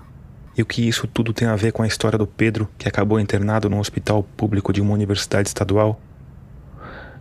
[0.57, 3.19] E o que isso tudo tem a ver com a história do Pedro, que acabou
[3.19, 5.99] internado num hospital público de uma universidade estadual?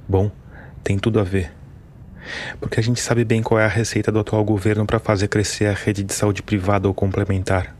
[0.09, 0.31] Bom,
[0.83, 1.53] tem tudo a ver.
[2.61, 5.66] Porque a gente sabe bem qual é a receita do atual governo para fazer crescer
[5.66, 7.75] a rede de saúde privada ou complementar: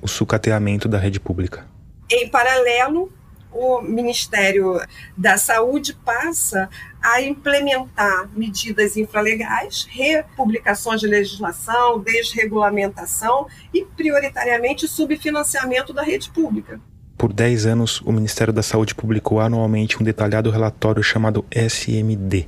[0.00, 1.66] o sucateamento da rede pública.
[2.10, 3.12] Em paralelo,
[3.52, 4.80] o Ministério
[5.16, 6.68] da Saúde passa
[7.02, 16.80] a implementar medidas infralegais, republicações de legislação, desregulamentação e, prioritariamente, subfinanciamento da rede pública.
[17.18, 22.46] Por 10 anos, o Ministério da Saúde publicou anualmente um detalhado relatório chamado SMD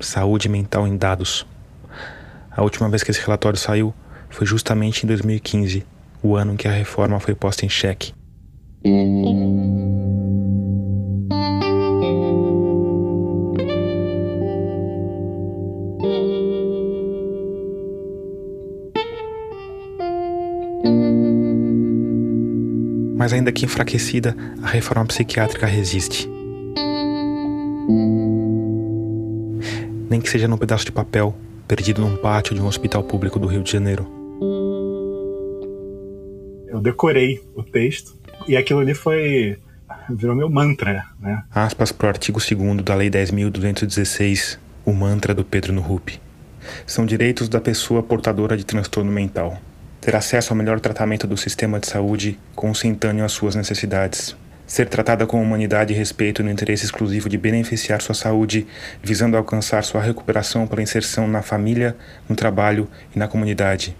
[0.00, 1.46] Saúde Mental em Dados.
[2.50, 3.94] A última vez que esse relatório saiu
[4.30, 5.84] foi justamente em 2015,
[6.22, 8.12] o ano em que a reforma foi posta em xeque.
[23.16, 26.28] Mas ainda que enfraquecida, a reforma psiquiátrica resiste.
[30.10, 31.34] Nem que seja num pedaço de papel,
[31.66, 34.06] perdido num pátio de um hospital público do Rio de Janeiro.
[36.68, 38.14] Eu decorei o texto
[38.46, 39.58] e aquilo ali foi.
[40.10, 41.42] virou meu mantra, né?
[41.50, 46.00] Aspas para o artigo 2 da Lei 10.216, o mantra do Pedro no.
[46.86, 49.58] São direitos da pessoa portadora de transtorno mental.
[50.06, 54.36] Ter acesso ao melhor tratamento do sistema de saúde consentâneo às suas necessidades.
[54.64, 58.68] Ser tratada com humanidade e respeito no interesse exclusivo de beneficiar sua saúde,
[59.02, 61.96] visando alcançar sua recuperação pela inserção na família,
[62.28, 63.96] no trabalho e na comunidade.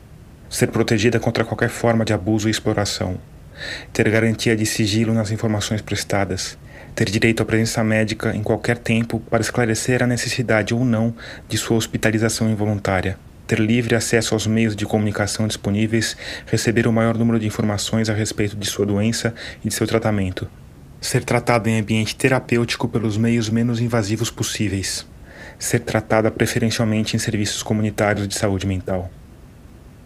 [0.48, 3.18] Ser protegida contra qualquer forma de abuso e exploração
[3.92, 6.56] ter garantia de sigilo nas informações prestadas,
[6.94, 11.12] ter direito à presença médica em qualquer tempo para esclarecer a necessidade ou não
[11.48, 17.16] de sua hospitalização involuntária, ter livre acesso aos meios de comunicação disponíveis, receber o maior
[17.16, 20.48] número de informações a respeito de sua doença e de seu tratamento,
[21.00, 25.06] ser tratado em ambiente terapêutico pelos meios menos invasivos possíveis,
[25.58, 29.10] ser tratada preferencialmente em serviços comunitários de saúde mental.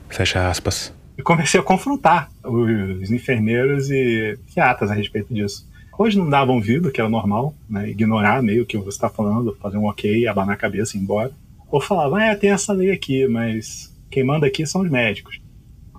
[0.08, 5.68] Fecha aspas e comecei a confrontar os enfermeiros e psiquiatras a respeito disso.
[5.98, 9.76] Hoje não davam ouvido, que era normal, né, ignorar meio que você está falando, fazer
[9.76, 11.30] um ok, abanar a cabeça e ir embora.
[11.70, 15.40] Ou falavam, é, tem essa lei aqui, mas quem manda aqui são os médicos.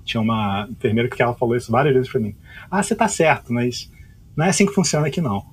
[0.04, 2.36] Tinha uma enfermeira que ela falou isso várias vezes para mim.
[2.70, 3.90] Ah, você tá certo, mas
[4.36, 5.46] não é assim que funciona aqui não.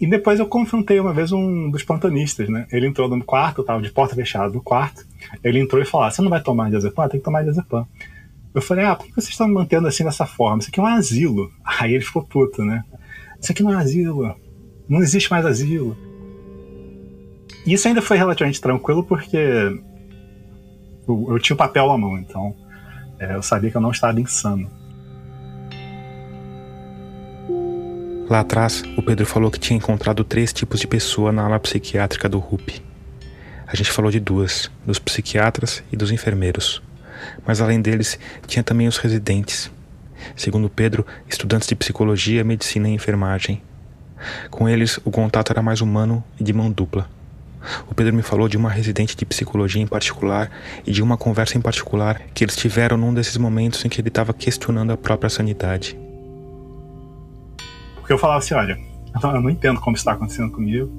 [0.00, 2.66] E depois eu confrontei uma vez um dos plantonistas, né?
[2.70, 5.06] Ele entrou no quarto, tava de porta fechada no quarto.
[5.42, 7.08] Ele entrou e falou: ah, "Você não vai tomar diazepam?
[7.08, 7.86] Tem que tomar diazepam".
[8.54, 10.58] Eu falei, ah, por que vocês estão me mantendo assim dessa forma?
[10.58, 11.50] Isso aqui é um asilo.
[11.64, 12.84] Aí ele ficou puto, né?
[13.40, 14.36] Isso aqui não é um asilo.
[14.88, 15.96] Não existe mais asilo.
[17.66, 19.36] Isso ainda foi relativamente tranquilo porque
[21.08, 22.54] eu, eu tinha o papel na mão, então
[23.18, 24.70] é, eu sabia que eu não estava insano.
[28.28, 32.28] Lá atrás, o Pedro falou que tinha encontrado três tipos de pessoa na ala psiquiátrica
[32.28, 32.82] do RUP.
[33.66, 36.82] A gente falou de duas, dos psiquiatras e dos enfermeiros
[37.46, 39.70] mas além deles tinha também os residentes.
[40.36, 43.62] Segundo Pedro, estudantes de psicologia, medicina e enfermagem.
[44.50, 47.08] Com eles, o contato era mais humano e de mão dupla.
[47.88, 50.50] O Pedro me falou de uma residente de psicologia em particular
[50.86, 54.08] e de uma conversa em particular que eles tiveram num desses momentos em que ele
[54.08, 55.98] estava questionando a própria sanidade.
[57.96, 58.78] Porque eu falava assim: olha,
[59.22, 60.90] eu não entendo como está acontecendo comigo,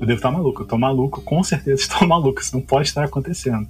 [0.00, 3.04] eu devo estar maluco, eu estou maluco, com certeza estou maluco, isso não pode estar
[3.04, 3.68] acontecendo.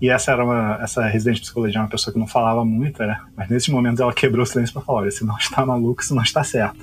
[0.00, 3.20] E essa era uma, essa residente de psicologia, uma pessoa que não falava muito, né?
[3.36, 6.14] mas nesses momentos ela quebrou o silêncio para falar: olha, se não está maluco, se
[6.14, 6.78] não está certo.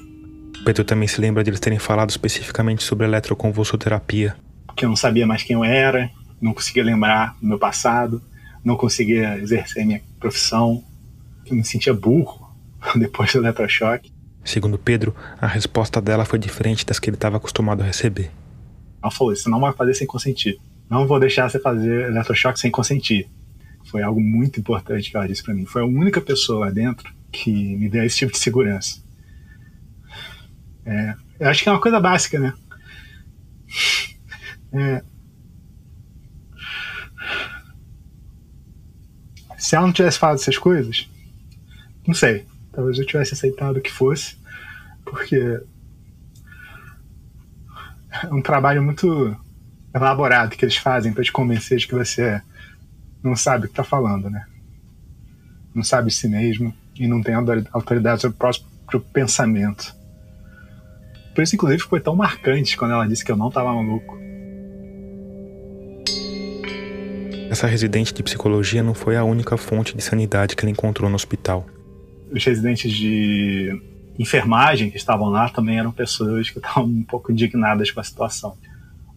[0.64, 4.36] Pedro também se lembra de eles terem falado especificamente sobre eletroconvulsoterapia.
[4.78, 6.10] Que eu não sabia mais quem eu era,
[6.40, 8.22] não conseguia lembrar do meu passado,
[8.64, 10.84] não conseguia exercer minha profissão,
[11.44, 12.50] que eu me sentia burro
[12.96, 14.12] depois do eletrochoque.
[14.44, 18.32] Segundo Pedro, a resposta dela foi diferente das que ele estava acostumado a receber.
[19.02, 20.58] Ela falou: isso não vai fazer sem consentir.
[20.90, 23.30] Não vou deixar você fazer eletrochoque sem consentir.
[23.86, 25.66] Foi algo muito importante que ela disse para mim.
[25.66, 29.02] Foi a única pessoa lá dentro que me deu esse tipo de segurança.
[30.86, 32.54] É, eu acho que é uma coisa básica, né?
[34.72, 35.04] É,
[39.58, 41.10] se ela não tivesse falado essas coisas,
[42.08, 42.46] não sei.
[42.72, 44.38] Talvez eu tivesse aceitado que fosse,
[45.04, 45.60] porque
[48.24, 49.36] é um trabalho muito
[49.94, 52.42] elaborado que eles fazem para te convencer de que você
[53.24, 54.46] não sabe o que está falando, né?
[55.74, 57.36] Não sabe si mesmo e não tem
[57.72, 59.96] autoridade sobre o próprio pensamento.
[61.34, 64.18] Por isso, inclusive, foi tão marcante quando ela disse que eu não estava maluco.
[67.50, 71.16] Essa residente de psicologia não foi a única fonte de sanidade que ela encontrou no
[71.16, 71.66] hospital.
[72.32, 73.82] Os residentes de
[74.20, 78.58] enfermagem que estavam lá também eram pessoas que estavam um pouco indignadas com a situação.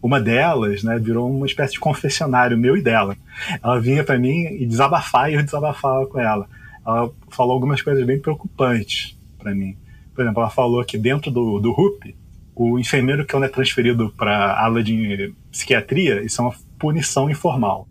[0.01, 3.15] Uma delas, né, virou uma espécie de confessionário meu e dela.
[3.61, 6.47] Ela vinha para mim e desabafava e eu desabafava com ela.
[6.85, 9.75] Ela falou algumas coisas bem preocupantes para mim.
[10.15, 12.15] Por exemplo, ela falou que dentro do, do RUP,
[12.55, 17.87] o enfermeiro que é transferido para a ala de psiquiatria, isso é uma punição informal.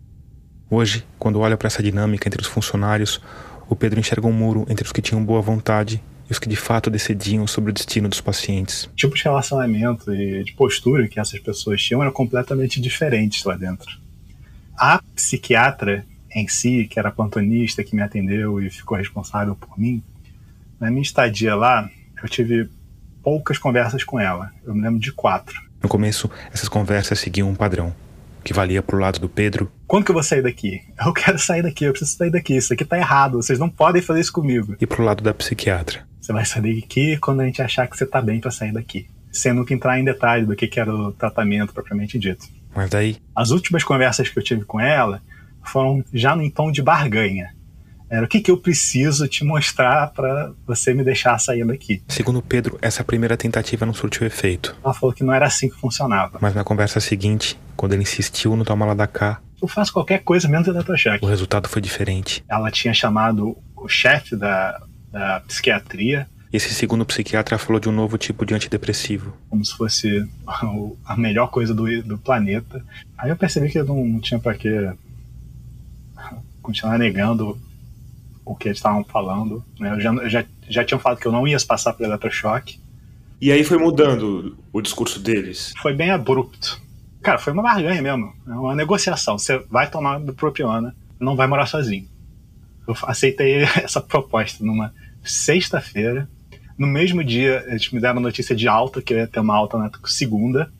[0.73, 3.19] Hoje, quando olha para essa dinâmica entre os funcionários,
[3.67, 6.55] o Pedro enxerga um muro entre os que tinham boa vontade e os que de
[6.55, 8.85] fato decidiam sobre o destino dos pacientes.
[8.85, 13.57] O tipo de relacionamento e de postura que essas pessoas tinham eram completamente diferentes lá
[13.57, 13.99] dentro.
[14.77, 20.01] A psiquiatra em si, que era plantonista, que me atendeu e ficou responsável por mim,
[20.79, 21.91] na minha estadia lá,
[22.23, 22.69] eu tive
[23.21, 24.53] poucas conversas com ela.
[24.65, 25.61] Eu me lembro de quatro.
[25.83, 27.93] No começo, essas conversas seguiam um padrão
[28.43, 29.71] que valia pro lado do Pedro.
[29.87, 30.81] Quando que eu vou sair daqui?
[31.05, 32.55] Eu quero sair daqui, eu preciso sair daqui.
[32.55, 34.75] Isso aqui tá errado, vocês não podem fazer isso comigo.
[34.79, 36.07] E pro lado da psiquiatra.
[36.19, 39.07] Você vai sair daqui quando a gente achar que você tá bem para sair daqui.
[39.31, 42.45] Sem nunca entrar em detalhe do que, que era o tratamento propriamente dito.
[42.75, 43.17] Mas daí.
[43.35, 45.21] As últimas conversas que eu tive com ela
[45.63, 47.53] foram já em tom de barganha.
[48.11, 52.03] Era o que, que eu preciso te mostrar para você me deixar sair daqui.
[52.09, 54.75] Segundo Pedro, essa primeira tentativa não surtiu efeito.
[54.83, 56.37] Ela falou que não era assim que funcionava.
[56.41, 60.19] Mas na conversa seguinte, quando ele insistiu no toma lá da cá, eu faço qualquer
[60.19, 61.25] coisa menos eletrochoque.
[61.25, 62.45] O resultado foi diferente.
[62.47, 64.79] Ela tinha chamado o chefe da,
[65.11, 66.27] da psiquiatria.
[66.53, 69.35] Esse segundo psiquiatra falou de um novo tipo de antidepressivo.
[69.49, 70.29] Como se fosse
[71.03, 72.85] a melhor coisa do, do planeta.
[73.17, 74.93] Aí eu percebi que eu não, não tinha para que
[76.61, 77.59] continuar negando
[78.45, 79.65] o que eles estavam falando.
[79.79, 79.93] Né?
[79.93, 82.79] Eu já, já, já tinham falado que eu não ia passar por eletrochoque.
[83.41, 85.73] E aí foi mudando o discurso deles?
[85.81, 86.79] Foi bem abrupto.
[87.21, 88.33] Cara, foi uma barganha mesmo.
[88.47, 89.37] É uma negociação.
[89.37, 92.07] Você vai tomar do propiona, não vai morar sozinho.
[92.87, 96.27] Eu aceitei essa proposta numa sexta-feira.
[96.77, 99.77] No mesmo dia, eles me deram notícia de alta, que eu ia ter uma alta
[99.77, 100.71] na segunda.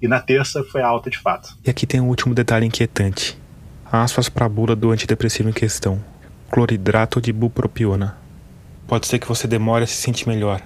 [0.00, 1.56] E na terça foi a alta de fato.
[1.64, 3.38] E aqui tem um último detalhe inquietante.
[3.90, 6.02] Aspas para a bula do antidepressivo em questão
[6.50, 8.16] cloridrato de bupropiona.
[8.86, 10.62] Pode ser que você demore a se sentir melhor.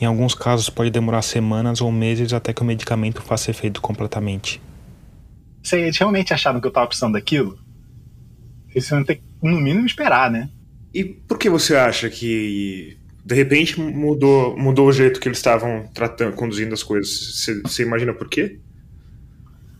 [0.00, 4.60] Em alguns casos, pode demorar semanas ou meses até que o medicamento faça efeito completamente.
[5.66, 7.58] Se eles realmente acharam que eu estava precisando daquilo,
[8.70, 10.48] eles vão ter que, no mínimo, esperar, né?
[10.94, 15.90] E por que você acha que de repente mudou, mudou o jeito que eles estavam
[15.92, 17.10] tratando, conduzindo as coisas?
[17.10, 18.60] Você, você imagina por quê?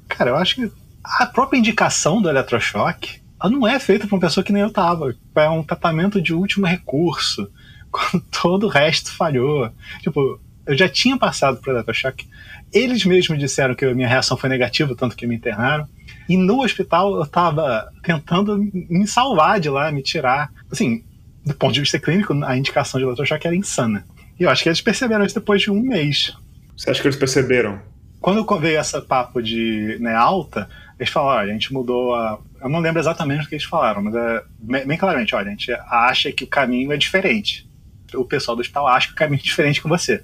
[0.08, 0.72] Cara, eu acho que
[1.04, 4.72] a própria indicação do eletrochoque ela não é feita para uma pessoa que nem eu
[4.72, 5.14] tava.
[5.36, 7.48] É um tratamento de último recurso,
[7.92, 9.70] quando todo o resto falhou.
[10.00, 12.28] Tipo, eu já tinha passado por eletrochoque.
[12.72, 15.88] Eles mesmos disseram que a minha reação foi negativa, tanto que me internaram.
[16.28, 20.50] E no hospital eu tava tentando me salvar de lá, me tirar.
[20.70, 21.04] Assim,
[21.44, 24.04] do ponto de vista clínico, a indicação de eletrochoque era insana.
[24.38, 26.34] E eu acho que eles perceberam isso depois de um mês.
[26.76, 27.80] Você acha que eles perceberam?
[28.20, 32.38] Quando veio essa papo de né, alta, eles falaram, olha, a gente mudou a.
[32.60, 34.42] Eu não lembro exatamente o que eles falaram, mas é
[34.84, 37.68] bem claramente, olha, a gente acha que o caminho é diferente.
[38.14, 40.22] O pessoal do hospital acha que o caminho é diferente com você.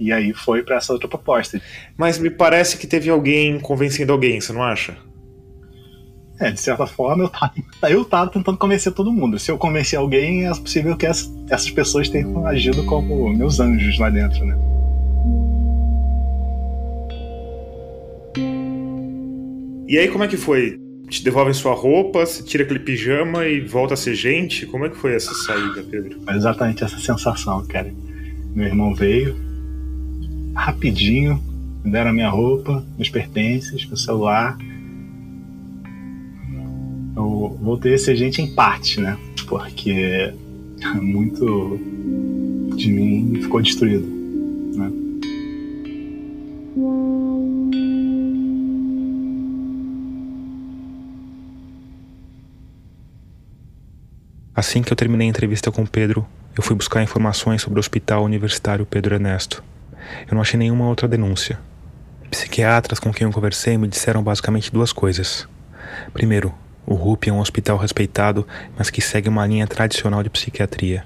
[0.00, 1.60] E aí foi para essa outra proposta.
[1.96, 4.96] Mas me parece que teve alguém convencendo alguém, você não acha?
[6.40, 7.52] É, de certa forma, eu tava,
[7.90, 9.38] eu tava tentando convencer todo mundo.
[9.38, 14.08] Se eu convencer alguém, é possível que essas pessoas tenham agido como meus anjos lá
[14.08, 14.56] dentro, né?
[19.86, 20.80] E aí, como é que foi?
[21.10, 24.64] Te devolvem sua roupa, você tira aquele pijama e volta a ser gente?
[24.64, 26.22] Como é que foi essa saída, Pedro?
[26.22, 27.92] Foi exatamente essa sensação, cara.
[28.54, 29.49] Meu irmão veio,
[30.54, 31.42] rapidinho,
[31.84, 34.56] me deram a minha roupa, meus pertences, meu celular.
[37.16, 39.18] Eu voltei a ser gente em parte, né?
[39.46, 40.32] Porque
[41.00, 41.78] muito
[42.76, 44.06] de mim ficou destruído,
[44.76, 44.90] né?
[54.54, 56.26] Assim que eu terminei a entrevista com Pedro,
[56.56, 59.64] eu fui buscar informações sobre o Hospital Universitário Pedro Ernesto.
[60.28, 61.58] Eu não achei nenhuma outra denúncia.
[62.30, 65.48] Psiquiatras com quem eu conversei me disseram basicamente duas coisas.
[66.12, 66.54] Primeiro,
[66.86, 68.46] o RUP é um hospital respeitado,
[68.76, 71.04] mas que segue uma linha tradicional de psiquiatria.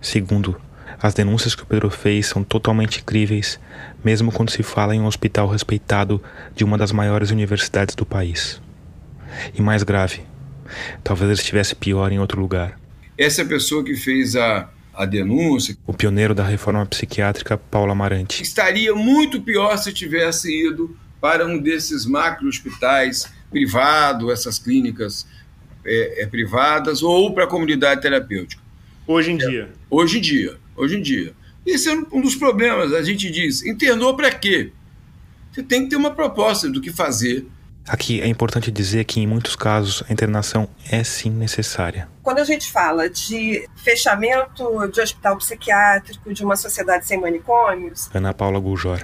[0.00, 0.60] Segundo,
[1.00, 3.58] as denúncias que o Pedro fez são totalmente críveis,
[4.04, 6.22] mesmo quando se fala em um hospital respeitado
[6.54, 8.60] de uma das maiores universidades do país.
[9.54, 10.22] E mais grave,
[11.02, 12.78] talvez ele estivesse pior em outro lugar.
[13.16, 15.76] Essa é pessoa que fez a, a denúncia.
[15.86, 18.42] O pioneiro da reforma psiquiátrica, Paulo Amarante.
[18.42, 25.26] Estaria muito pior se tivesse ido para um desses macro hospitais privados, essas clínicas
[25.84, 28.62] é, é, privadas, ou para a comunidade terapêutica.
[29.06, 29.70] Hoje em dia.
[29.90, 31.34] Hoje em dia hoje em dia.
[31.64, 32.92] Esse é um dos problemas.
[32.92, 34.72] A gente diz: internou para quê?
[35.52, 37.46] Você tem que ter uma proposta do que fazer.
[37.86, 42.08] Aqui é importante dizer que, em muitos casos, a internação é sim necessária.
[42.22, 48.08] Quando a gente fala de fechamento de hospital psiquiátrico, de uma sociedade sem manicômios.
[48.14, 49.00] Ana Paula Guljor.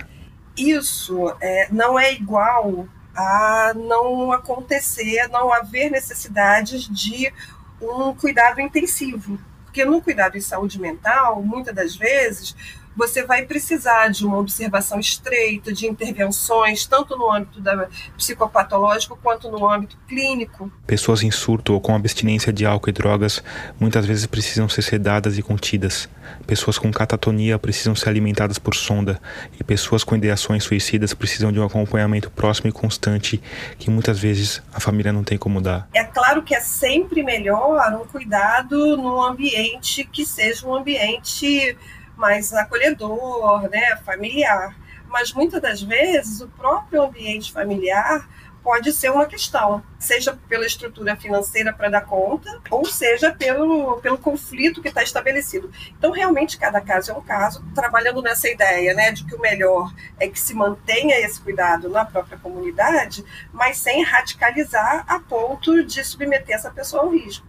[0.57, 7.33] Isso é, não é igual a não acontecer, não haver necessidades de
[7.81, 9.39] um cuidado intensivo.
[9.64, 12.55] Porque no cuidado em saúde mental, muitas das vezes,
[12.99, 19.49] você vai precisar de uma observação estreita, de intervenções, tanto no âmbito da psicopatológico quanto
[19.49, 20.70] no âmbito clínico.
[20.84, 23.42] Pessoas em surto ou com abstinência de álcool e drogas
[23.78, 26.09] muitas vezes precisam ser sedadas e contidas.
[26.44, 29.20] Pessoas com catatonia precisam ser alimentadas por sonda
[29.59, 33.40] e pessoas com ideações suicidas precisam de um acompanhamento próximo e constante
[33.78, 35.88] que muitas vezes a família não tem como dar.
[35.94, 41.76] É claro que é sempre melhor um cuidado num ambiente que seja um ambiente
[42.18, 44.76] mais acolhedor, né, familiar.
[45.08, 48.28] Mas muitas das vezes o próprio ambiente familiar
[48.62, 54.18] pode ser uma questão, seja pela estrutura financeira para dar conta, ou seja pelo, pelo
[54.18, 55.70] conflito que está estabelecido.
[55.96, 59.90] Então, realmente, cada caso é um caso, trabalhando nessa ideia né, de que o melhor
[60.20, 66.04] é que se mantenha esse cuidado na própria comunidade, mas sem radicalizar a ponto de
[66.04, 67.46] submeter essa pessoa ao risco.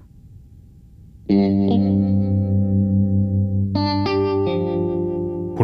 [1.28, 1.36] Por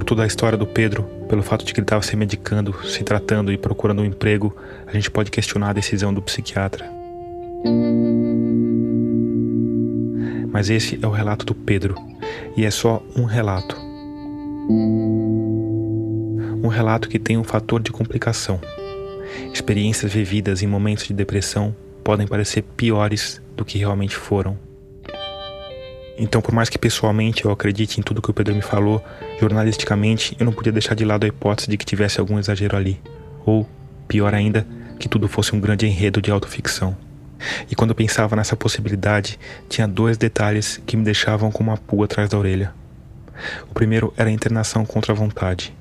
[0.05, 3.51] toda a história do Pedro, pelo fato de que ele estava se medicando, se tratando
[3.51, 6.85] e procurando um emprego, a gente pode questionar a decisão do psiquiatra.
[10.51, 11.95] Mas esse é o relato do Pedro,
[12.55, 13.75] e é só um relato.
[16.63, 18.61] Um relato que tem um fator de complicação.
[19.51, 24.57] Experiências vividas em momentos de depressão podem parecer piores do que realmente foram.
[26.17, 29.03] Então, por mais que pessoalmente eu acredite em tudo que o Pedro me falou,
[29.39, 33.01] jornalisticamente eu não podia deixar de lado a hipótese de que tivesse algum exagero ali.
[33.45, 33.67] Ou,
[34.07, 34.65] pior ainda,
[34.97, 36.95] que tudo fosse um grande enredo de autoficção.
[37.69, 39.37] E quando eu pensava nessa possibilidade,
[39.67, 42.73] tinha dois detalhes que me deixavam com uma pulga atrás da orelha.
[43.69, 45.75] O primeiro era a internação contra a vontade.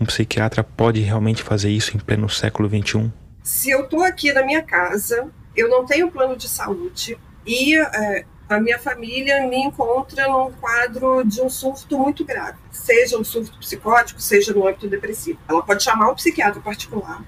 [0.00, 3.10] Um psiquiatra pode realmente fazer isso em pleno século XXI?
[3.42, 8.24] Se eu estou aqui na minha casa, eu não tenho plano de saúde e é,
[8.56, 13.58] a minha família me encontra num quadro de um surto muito grave, seja um surto
[13.58, 15.38] psicótico, seja no âmbito depressivo.
[15.48, 17.22] Ela pode chamar um psiquiatra particular.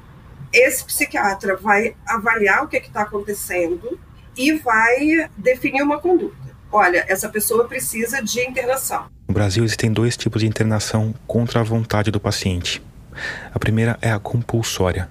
[0.52, 3.98] Esse psiquiatra vai avaliar o que é está acontecendo
[4.36, 6.36] e vai definir uma conduta.
[6.70, 9.06] Olha, essa pessoa precisa de internação.
[9.28, 12.82] No Brasil existem dois tipos de internação contra a vontade do paciente.
[13.52, 15.08] A primeira é a compulsória.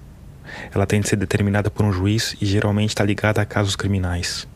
[0.72, 4.46] Ela tem de ser determinada por um juiz e geralmente está ligada a casos criminais.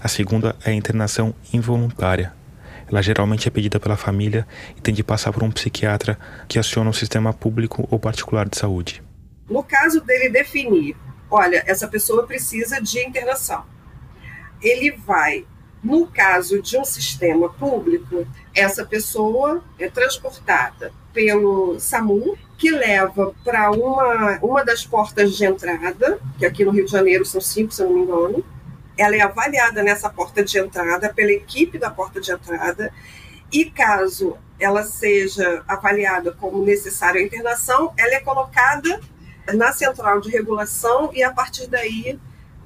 [0.00, 2.32] A segunda é a internação involuntária.
[2.90, 6.90] Ela geralmente é pedida pela família e tem de passar por um psiquiatra que aciona
[6.90, 9.02] o sistema público ou particular de saúde.
[9.48, 10.96] No caso dele definir,
[11.30, 13.64] olha, essa pessoa precisa de internação,
[14.62, 15.44] ele vai,
[15.82, 23.70] no caso de um sistema público, essa pessoa é transportada pelo SAMU, que leva para
[23.72, 27.82] uma, uma das portas de entrada, que aqui no Rio de Janeiro são cinco, se
[27.82, 28.44] eu não me engano,
[28.96, 32.92] ela é avaliada nessa porta de entrada pela equipe da porta de entrada
[33.52, 39.00] e caso ela seja avaliada como necessária a internação, ela é colocada
[39.54, 42.18] na central de regulação e a partir daí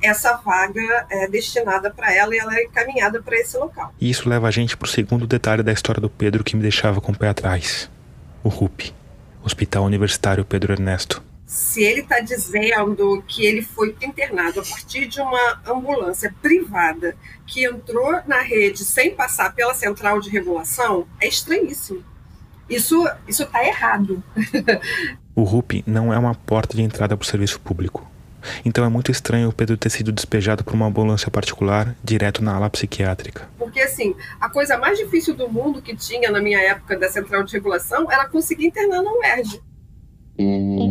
[0.03, 3.95] essa vaga é destinada para ela e ela é encaminhada para esse local.
[3.99, 6.63] E isso leva a gente para o segundo detalhe da história do Pedro que me
[6.63, 7.91] deixava com o pé atrás:
[8.43, 8.93] o RUP,
[9.43, 11.23] Hospital Universitário Pedro Ernesto
[11.57, 17.65] se ele está dizendo que ele foi internado a partir de uma ambulância privada que
[17.65, 22.05] entrou na rede sem passar pela central de regulação, é estranhíssimo.
[22.69, 24.23] Isso isso está errado.
[25.35, 28.07] o RUP não é uma porta de entrada para o serviço público.
[28.63, 32.55] Então é muito estranho o Pedro ter sido despejado por uma ambulância particular direto na
[32.55, 33.49] ala psiquiátrica.
[33.59, 37.11] Por Porque, assim, a coisa mais difícil do mundo que tinha na minha época da
[37.11, 39.61] central de regulação era conseguir internar na UERJ.
[40.37, 40.89] Por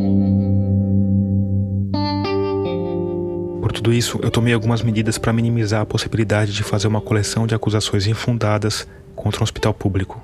[3.75, 7.53] tudo isso, eu tomei algumas medidas para minimizar a possibilidade de fazer uma coleção de
[7.53, 10.23] acusações infundadas contra um hospital público.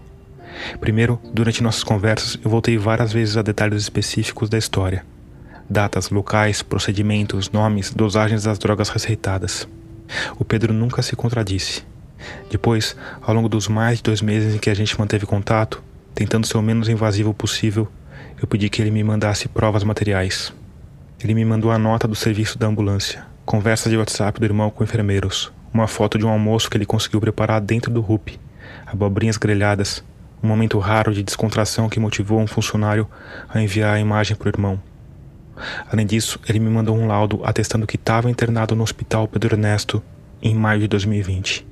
[0.80, 5.06] Primeiro, durante nossas conversas, eu voltei várias vezes a detalhes específicos da história:
[5.70, 9.68] datas, locais, procedimentos, nomes, dosagens das drogas receitadas.
[10.39, 11.84] O Pedro nunca se contradisse.
[12.49, 15.84] Depois, ao longo dos mais de dois meses em que a gente manteve contato,
[16.16, 17.86] tentando ser o menos invasivo possível,
[18.41, 20.54] eu pedi que ele me mandasse provas materiais.
[21.22, 24.82] Ele me mandou a nota do serviço da ambulância, conversa de WhatsApp do irmão com
[24.82, 28.39] enfermeiros, uma foto de um almoço que ele conseguiu preparar dentro do RUP,
[28.86, 30.02] abobrinhas grelhadas,
[30.41, 33.10] um momento raro de descontração que motivou um funcionário
[33.54, 34.82] a enviar a imagem para o irmão.
[35.91, 40.02] Além disso, ele me mandou um laudo atestando que estava internado no Hospital Pedro Ernesto
[40.41, 41.70] em maio de 2020.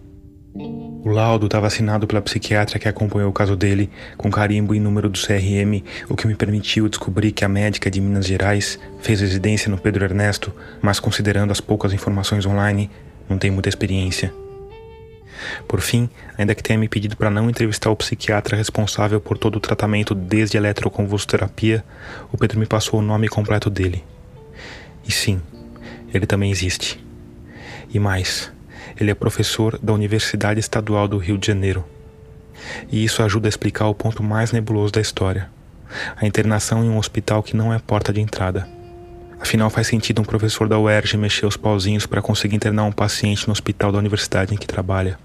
[0.56, 5.10] O laudo estava assinado pela psiquiatra que acompanhou o caso dele, com carimbo e número
[5.10, 9.70] do CRM, o que me permitiu descobrir que a médica de Minas Gerais fez residência
[9.70, 12.90] no Pedro Ernesto, mas considerando as poucas informações online,
[13.30, 14.34] não tem muita experiência.
[15.68, 19.56] Por fim, ainda que tenha me pedido para não entrevistar o psiquiatra responsável por todo
[19.56, 21.84] o tratamento desde a eletroconvulsoterapia,
[22.32, 24.04] o Pedro me passou o nome completo dele.
[25.08, 25.42] E sim,
[26.14, 27.04] ele também existe.
[27.92, 28.52] E mais,
[29.00, 31.86] ele é professor da Universidade Estadual do Rio de Janeiro.
[32.92, 35.50] E isso ajuda a explicar o ponto mais nebuloso da história:
[36.16, 38.68] a internação em um hospital que não é porta de entrada.
[39.40, 43.48] Afinal, faz sentido um professor da UERJ mexer os pauzinhos para conseguir internar um paciente
[43.48, 45.18] no hospital da universidade em que trabalha.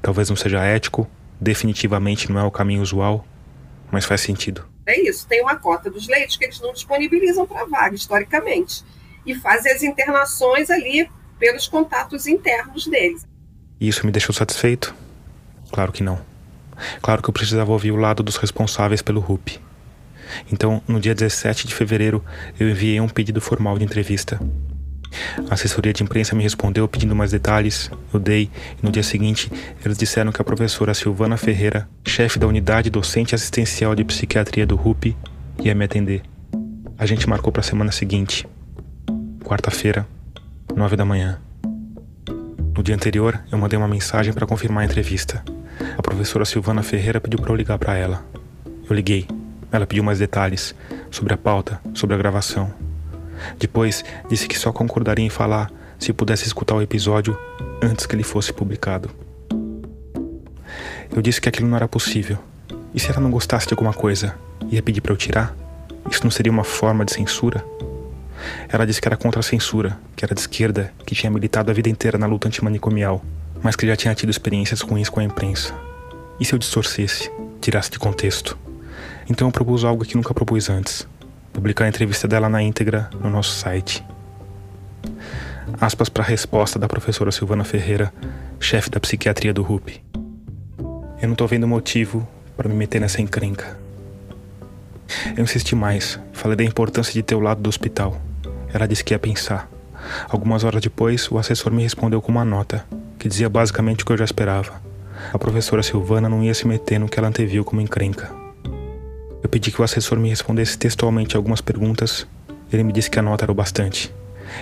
[0.00, 1.08] Talvez não seja ético,
[1.40, 3.26] definitivamente não é o caminho usual,
[3.90, 4.64] mas faz sentido.
[4.86, 8.84] É isso, tem uma cota dos leitos que eles não disponibilizam para vaga, historicamente,
[9.26, 13.26] e fazem as internações ali pelos contatos internos deles.
[13.80, 14.94] Isso me deixou satisfeito?
[15.70, 16.18] Claro que não.
[17.02, 19.58] Claro que eu precisava ouvir o lado dos responsáveis pelo RUP.
[20.52, 22.24] Então, no dia 17 de fevereiro,
[22.58, 24.40] eu enviei um pedido formal de entrevista.
[25.50, 29.50] A assessoria de imprensa me respondeu pedindo mais detalhes, eu dei, e no dia seguinte
[29.82, 34.76] eles disseram que a professora Silvana Ferreira, chefe da unidade docente assistencial de psiquiatria do
[34.76, 35.16] RUP,
[35.62, 36.22] ia me atender.
[36.98, 38.46] A gente marcou para a semana seguinte,
[39.44, 40.06] quarta-feira,
[40.74, 41.40] nove da manhã.
[42.76, 45.42] No dia anterior, eu mandei uma mensagem para confirmar a entrevista.
[45.96, 48.24] A professora Silvana Ferreira pediu para eu ligar para ela.
[48.88, 49.26] Eu liguei.
[49.70, 50.74] Ela pediu mais detalhes
[51.10, 52.72] sobre a pauta, sobre a gravação.
[53.58, 57.38] Depois, disse que só concordaria em falar se pudesse escutar o episódio
[57.82, 59.10] antes que ele fosse publicado.
[61.14, 62.38] Eu disse que aquilo não era possível.
[62.94, 64.36] E se ela não gostasse de alguma coisa,
[64.70, 65.54] ia pedir para eu tirar?
[66.10, 67.64] Isso não seria uma forma de censura?
[68.68, 71.74] Ela disse que era contra a censura, que era de esquerda, que tinha militado a
[71.74, 73.24] vida inteira na luta antimanicomial,
[73.62, 75.74] mas que já tinha tido experiências ruins com a imprensa.
[76.38, 77.30] E se eu distorcesse,
[77.60, 78.58] tirasse de contexto?
[79.28, 81.06] Então eu propus algo que nunca propus antes:
[81.52, 84.04] publicar a entrevista dela na íntegra no nosso site.
[85.80, 88.12] Aspas para a resposta da professora Silvana Ferreira,
[88.58, 90.00] chefe da psiquiatria do RUP.
[91.20, 92.26] Eu não tô vendo motivo
[92.56, 93.78] para me meter nessa encrenca.
[95.36, 98.20] Eu insisti mais, falei da importância de ter o lado do hospital.
[98.72, 99.68] Ela disse que ia pensar.
[100.28, 102.84] Algumas horas depois, o assessor me respondeu com uma nota,
[103.18, 104.80] que dizia basicamente o que eu já esperava.
[105.32, 108.30] A professora Silvana não ia se meter no que ela anteviu como encrenca.
[109.42, 112.26] Eu pedi que o assessor me respondesse textualmente algumas perguntas.
[112.72, 114.14] Ele me disse que a nota era o bastante.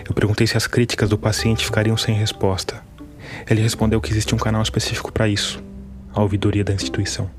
[0.09, 2.83] Eu perguntei se as críticas do paciente ficariam sem resposta.
[3.49, 5.63] Ele respondeu que existia um canal específico para isso
[6.17, 7.31] a ouvidoria da instituição.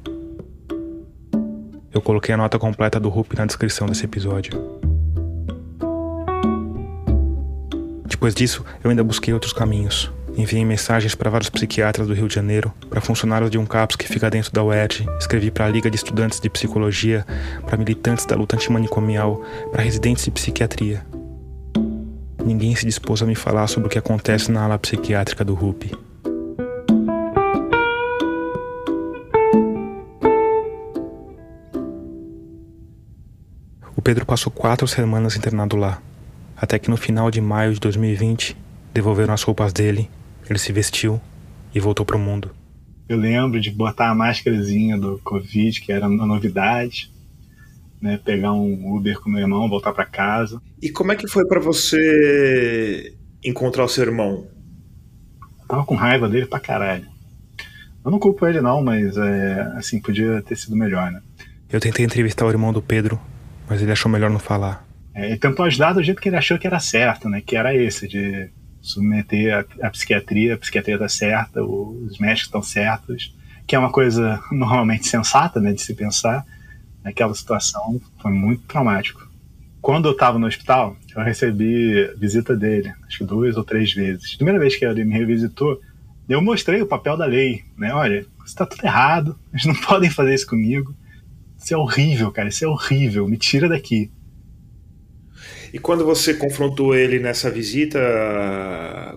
[1.91, 4.51] Eu coloquei a nota completa do RUP na descrição desse episódio.
[8.07, 10.11] Depois disso, eu ainda busquei outros caminhos.
[10.37, 14.07] Enviei mensagens para vários psiquiatras do Rio de Janeiro, para funcionários de um CAPS que
[14.07, 17.25] fica dentro da UERJ, escrevi para a Liga de Estudantes de Psicologia,
[17.65, 21.05] para militantes da luta antimanicomial, para residentes de psiquiatria.
[22.45, 25.91] Ninguém se dispôs a me falar sobre o que acontece na ala psiquiátrica do RUP.
[33.95, 35.99] O Pedro passou quatro semanas internado lá,
[36.59, 38.57] até que no final de maio de 2020
[38.93, 40.09] devolveram as roupas dele
[40.49, 41.19] ele se vestiu
[41.73, 42.51] e voltou para o mundo.
[43.07, 47.11] Eu lembro de botar a máscarazinha do Covid, que era uma novidade,
[48.01, 48.19] né?
[48.23, 50.61] Pegar um Uber com meu irmão, voltar para casa.
[50.81, 54.47] E como é que foi para você encontrar o seu irmão?
[55.61, 57.07] Eu tava com raiva dele pra caralho.
[58.03, 61.21] Eu não culpo ele não, mas é, assim, podia ter sido melhor, né?
[61.69, 63.19] Eu tentei entrevistar o irmão do Pedro,
[63.69, 64.86] mas ele achou melhor não falar.
[65.17, 67.41] É, ele tentou ajudar do jeito que ele achou que era certo, né?
[67.41, 72.61] Que era esse, de submeter a, a psiquiatria, a psiquiatria está certa, os médicos estão
[72.61, 76.45] certos, que é uma coisa normalmente sensata né, de se pensar.
[77.03, 79.27] Naquela situação foi muito traumático.
[79.81, 84.35] Quando eu estava no hospital, eu recebi visita dele, acho que duas ou três vezes.
[84.35, 85.81] Primeira vez que ele me revisitou,
[86.29, 87.91] eu mostrei o papel da lei, né?
[87.93, 90.93] Olha, isso está tudo errado, eles não podem fazer isso comigo.
[91.57, 94.11] Isso é horrível, cara, isso é horrível, me tira daqui.
[95.73, 97.99] E quando você confrontou ele nessa visita,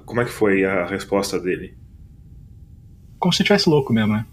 [0.04, 1.74] como é que foi a resposta dele?
[3.18, 4.26] Como se estivesse louco mesmo, né?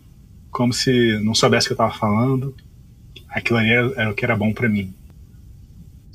[0.49, 2.55] Como se não soubesse o que eu estava falando.
[3.30, 4.93] Aquilo ali era, era o que era bom para mim.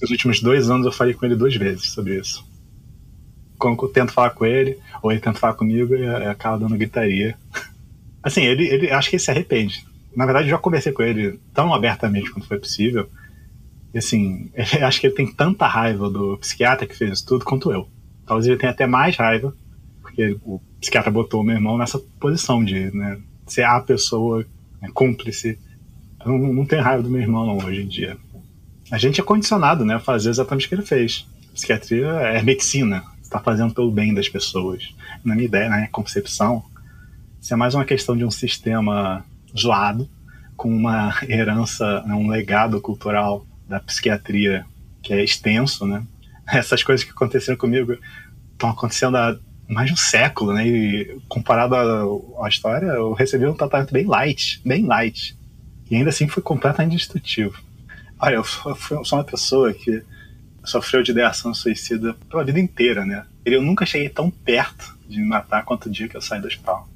[0.01, 2.45] Nos últimos dois anos eu falei com ele duas vezes sobre isso.
[3.59, 7.37] Quando eu tento falar com ele, ou ele tenta falar comigo, e acaba dando gritaria.
[8.23, 9.87] Assim, ele, ele acho que ele se arrepende.
[10.17, 13.09] Na verdade, eu já conversei com ele tão abertamente quanto foi possível.
[13.95, 17.45] E assim, ele, acho que ele tem tanta raiva do psiquiatra que fez isso tudo
[17.45, 17.89] quanto eu.
[18.27, 19.55] Talvez ele tenha até mais raiva,
[20.01, 24.47] porque o psiquiatra botou o meu irmão nessa posição de né, ser a pessoa
[24.81, 25.59] né, cúmplice.
[26.25, 28.17] Eu não, não tenho raiva do meu irmão não, hoje em dia.
[28.91, 31.27] A gente é condicionado né, a fazer exatamente o que ele fez.
[31.53, 34.95] Psiquiatria é medicina, está fazendo pelo bem das pessoas.
[35.25, 36.63] Na minha ideia, na minha concepção,
[37.41, 39.25] isso é mais uma questão de um sistema
[39.59, 40.09] zoado,
[40.57, 44.65] com uma herança, né, um legado cultural da psiquiatria
[45.03, 46.05] que é extenso, né?
[46.47, 47.97] Essas coisas que aconteceram comigo
[48.53, 49.37] estão acontecendo há
[49.69, 50.67] mais de um século, né?
[50.67, 51.75] E comparado
[52.41, 55.37] à, história, eu recebi um tratamento bem light, bem light.
[55.91, 57.59] E ainda assim foi completamente destrutivo.
[58.19, 58.45] Olha, eu,
[58.91, 60.03] eu sou uma pessoa que
[60.65, 63.25] sofreu de ideação suicida pela vida inteira, né?
[63.45, 66.47] Eu nunca cheguei tão perto de me matar quanto o dia que eu saí do
[66.47, 66.89] hospital.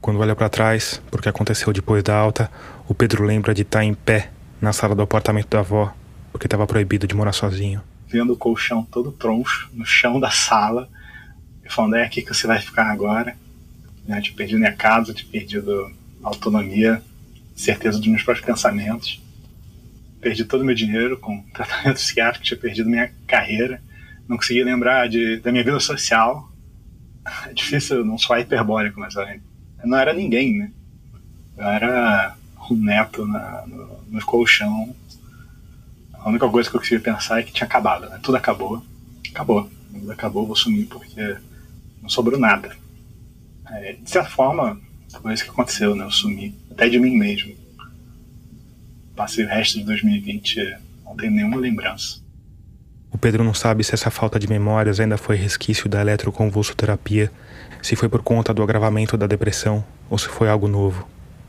[0.00, 2.50] Quando olha para trás, porque aconteceu depois da alta,
[2.86, 5.92] o Pedro lembra de estar em pé na sala do apartamento da avó,
[6.36, 7.82] porque estava proibido de morar sozinho.
[8.06, 10.88] Vendo o colchão todo troncho no chão da sala,
[11.64, 13.34] e falando: é aqui que você vai ficar agora.
[14.06, 14.20] Né?
[14.20, 15.90] Tinha perdido minha casa, tinha perdido
[16.22, 17.02] a autonomia,
[17.54, 19.22] certeza dos meus próprios pensamentos.
[20.20, 23.82] Perdi todo o meu dinheiro com tratamento psiquiátrico, tinha perdido minha carreira,
[24.28, 26.52] não conseguia lembrar de, da minha vida social.
[27.46, 29.26] É difícil, não sou hiperbólico, mas eu
[29.84, 30.70] não era ninguém, né?
[31.56, 32.36] Eu era
[32.70, 34.94] um neto na, no, no colchão
[36.26, 38.18] a única coisa que eu conseguia pensar é que tinha acabado, né?
[38.20, 38.82] Tudo acabou.
[39.30, 39.70] Acabou.
[39.92, 41.36] Tudo acabou, vou sumir porque
[42.02, 42.76] não sobrou nada.
[43.70, 44.76] É, de certa forma,
[45.22, 46.04] foi isso que aconteceu, né?
[46.04, 46.52] Eu sumi.
[46.68, 47.54] Até de mim mesmo.
[49.14, 52.20] Passei o resto de 2020, não tenho nenhuma lembrança.
[53.12, 57.30] O Pedro não sabe se essa falta de memórias ainda foi resquício da eletroconvulsoterapia,
[57.80, 61.06] se foi por conta do agravamento da depressão ou se foi algo novo.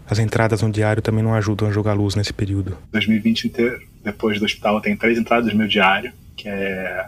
[0.10, 2.78] As entradas no diário também não ajudam a jogar luz nesse período.
[2.92, 7.08] 2020 inteiro, depois do hospital, tenho três entradas no meu diário, que é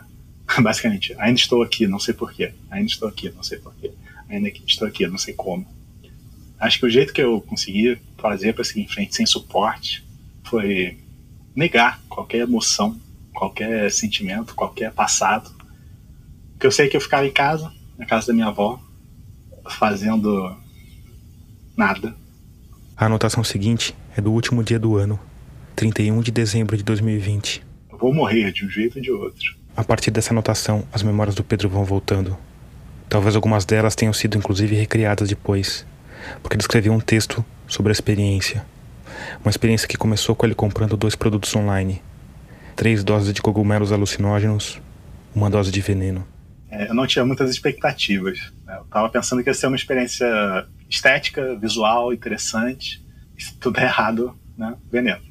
[0.61, 2.53] basicamente, ainda estou aqui, não sei porquê.
[2.69, 3.91] Ainda estou aqui, não sei porquê.
[4.29, 5.65] Ainda estou aqui, não sei como.
[6.59, 10.05] Acho que o jeito que eu consegui fazer para seguir em frente sem suporte
[10.43, 10.97] foi
[11.55, 12.99] negar qualquer emoção,
[13.33, 15.49] qualquer sentimento, qualquer passado.
[16.51, 18.81] Porque eu sei que eu ficava em casa, na casa da minha avó,
[19.69, 20.57] fazendo
[21.77, 22.13] nada,
[22.99, 25.17] a anotação seguinte é do último dia do ano,
[25.73, 27.65] 31 de dezembro de 2020.
[27.89, 29.55] Eu vou morrer de um jeito ou de outro.
[29.77, 32.37] A partir dessa anotação, as memórias do Pedro vão voltando.
[33.07, 35.87] Talvez algumas delas tenham sido inclusive recriadas depois,
[36.43, 38.65] porque ele escreveu um texto sobre a experiência.
[39.41, 42.01] Uma experiência que começou com ele comprando dois produtos online:
[42.75, 44.77] três doses de cogumelos alucinógenos,
[45.33, 46.27] uma dose de veneno.
[46.69, 48.51] É, eu não tinha muitas expectativas.
[48.65, 48.75] Né?
[48.75, 53.05] Eu estava pensando que ia ser uma experiência estética, visual, interessante.
[53.37, 54.75] Isso tudo é errado, né?
[54.91, 55.21] Veneno.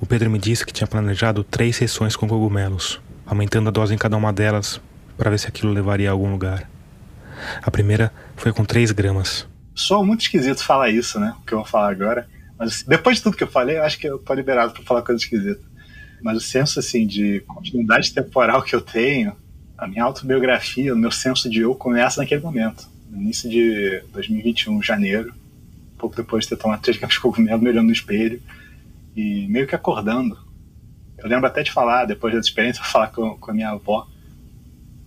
[0.00, 3.98] O Pedro me disse que tinha planejado três sessões com cogumelos, aumentando a dose em
[3.98, 4.80] cada uma delas
[5.16, 6.68] para ver se aquilo levaria a algum lugar.
[7.62, 9.46] A primeira foi com 3 gramas.
[9.74, 11.34] Sou muito esquisito falar isso, né?
[11.40, 12.28] O que eu vou falar agora.
[12.58, 15.02] Mas depois de tudo que eu falei, eu acho que eu tô liberado para falar
[15.02, 15.62] coisa esquisita.
[16.22, 19.36] Mas o senso, assim, de continuidade temporal que eu tenho,
[19.76, 25.34] a minha autobiografia, o meu senso de eu começa naquele momento início de 2021, janeiro,
[25.98, 28.42] pouco depois de ter tomado três capas de cogumelo, me olhando no espelho
[29.16, 30.38] e meio que acordando.
[31.18, 34.06] Eu lembro até de falar, depois dessa experiência, falar com, com a minha avó.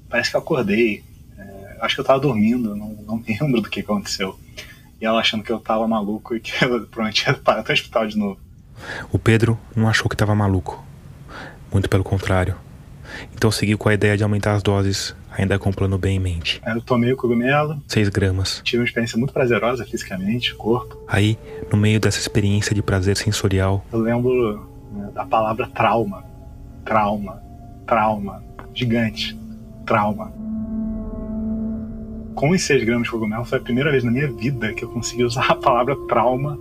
[0.09, 1.03] Parece que eu acordei.
[1.37, 4.39] É, acho que eu estava dormindo, não, não lembro do que aconteceu.
[4.99, 8.07] E ela achando que eu estava maluco e que eu provavelmente ia parar o hospital
[8.07, 8.39] de novo.
[9.11, 10.83] O Pedro não achou que estava maluco.
[11.71, 12.55] Muito pelo contrário.
[13.35, 16.19] Então seguiu com a ideia de aumentar as doses ainda com um plano bem em
[16.19, 16.61] mente.
[16.65, 17.81] Eu tomei o cogumelo.
[17.87, 18.61] 6 gramas.
[18.63, 20.97] Tive uma experiência muito prazerosa fisicamente, corpo.
[21.07, 21.37] Aí,
[21.71, 23.85] no meio dessa experiência de prazer sensorial.
[23.93, 26.25] Eu lembro né, da palavra trauma.
[26.83, 27.41] Trauma.
[27.85, 28.43] Trauma.
[28.73, 29.37] Gigante.
[29.85, 30.33] Trauma.
[32.35, 34.89] com os 6 gramas de cogumelo, foi a primeira vez na minha vida que eu
[34.89, 36.59] consegui usar a palavra trauma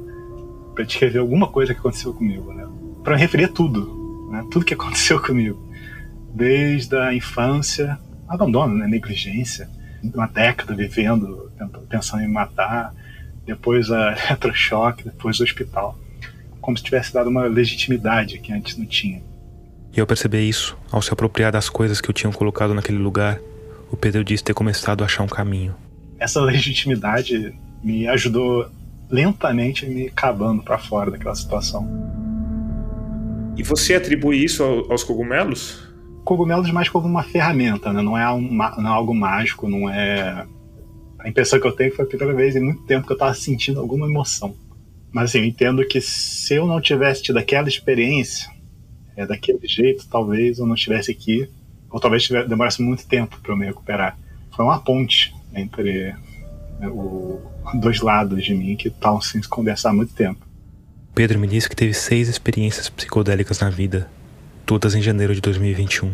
[0.74, 2.66] para descrever alguma coisa que aconteceu comigo, né?
[3.02, 4.44] Para me referir a tudo, né?
[4.50, 5.65] Tudo que aconteceu comigo.
[6.36, 8.86] Desde a infância, abandono, né?
[8.86, 9.70] negligência,
[10.02, 11.50] uma década vivendo,
[11.88, 12.94] pensando em matar,
[13.46, 15.98] depois a eletrochoque, depois o hospital.
[16.60, 19.22] Como se tivesse dado uma legitimidade que antes não tinha.
[19.96, 23.38] E ao perceber isso, ao se apropriar das coisas que o tinham colocado naquele lugar,
[23.90, 25.74] o Pedro disse ter começado a achar um caminho.
[26.18, 28.70] Essa legitimidade me ajudou
[29.08, 31.88] lentamente me acabando para fora daquela situação.
[33.56, 35.85] E você atribui isso aos cogumelos?
[36.26, 38.02] Cogumelos mais como uma ferramenta, né?
[38.02, 40.44] não, é não é algo mágico, não é.
[41.20, 43.32] A impressão que eu tenho foi a primeira vez em muito tempo que eu estava
[43.32, 44.52] sentindo alguma emoção.
[45.12, 48.50] Mas assim, eu entendo que se eu não tivesse tido aquela experiência,
[49.16, 51.48] é, daquele jeito, talvez eu não estivesse aqui,
[51.88, 54.18] ou talvez tivesse, demorasse muito tempo para eu me recuperar.
[54.50, 56.12] Foi uma ponte entre
[56.80, 57.40] né, o,
[57.74, 60.44] dois lados de mim que estavam sem se conversar há muito tempo.
[61.14, 64.10] Pedro me disse que teve seis experiências psicodélicas na vida,
[64.66, 66.12] todas em janeiro de 2021.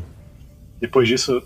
[0.81, 1.43] Depois disso,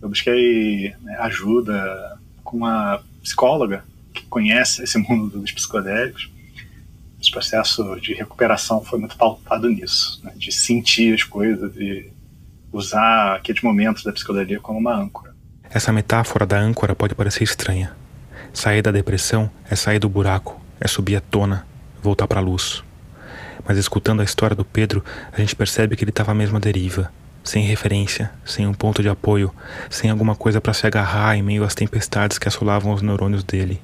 [0.00, 6.30] eu busquei né, ajuda com uma psicóloga que conhece esse mundo dos psicodélicos.
[7.20, 12.10] Esse processo de recuperação foi muito pautado nisso, né, de sentir as coisas, de
[12.72, 15.34] usar aqueles momentos da psicodelia como uma âncora.
[15.70, 17.92] Essa metáfora da âncora pode parecer estranha.
[18.52, 21.66] Sair da depressão é sair do buraco, é subir à tona,
[22.02, 22.82] voltar para a luz.
[23.70, 25.00] Mas escutando a história do Pedro,
[25.32, 27.08] a gente percebe que ele estava mesmo à deriva,
[27.44, 29.54] sem referência, sem um ponto de apoio,
[29.88, 33.80] sem alguma coisa para se agarrar em meio às tempestades que assolavam os neurônios dele.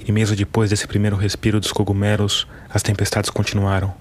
[0.00, 3.92] E mesmo depois desse primeiro respiro dos cogumelos, as tempestades continuaram.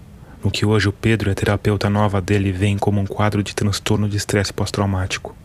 [0.42, 3.54] No que hoje o Pedro e a terapeuta nova dele veem como um quadro de
[3.54, 5.36] transtorno de estresse pós-traumático.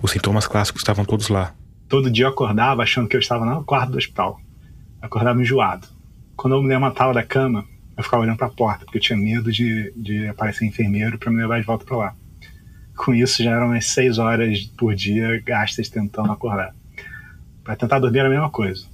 [0.00, 1.52] Os sintomas clássicos estavam todos lá.
[1.88, 4.38] Todo dia eu acordava achando que eu estava no quarto do hospital.
[5.02, 5.88] acordava enjoado.
[6.36, 7.64] Quando eu me levantava da cama,
[7.96, 11.30] eu ficava olhando para a porta, porque eu tinha medo de, de aparecer enfermeiro para
[11.30, 12.16] me levar de volta para lá.
[12.96, 16.74] Com isso, já eram umas seis horas por dia gastas tentando acordar.
[17.62, 18.86] Para tentar dormir era a mesma coisa.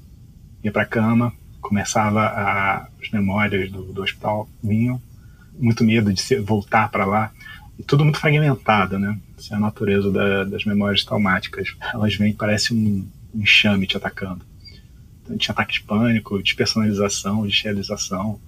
[0.62, 5.00] Ia para a cama, começava a, as memórias do, do hospital vinham,
[5.58, 7.32] muito medo de ser, voltar para lá,
[7.78, 9.18] e tudo muito fragmentado, né?
[9.38, 11.74] Essa é a natureza da, das memórias traumáticas.
[11.94, 14.44] Elas vêm, parece um enxame te atacando.
[15.22, 18.38] Então, tinha ataque de pânico, despersonalização, desrealização.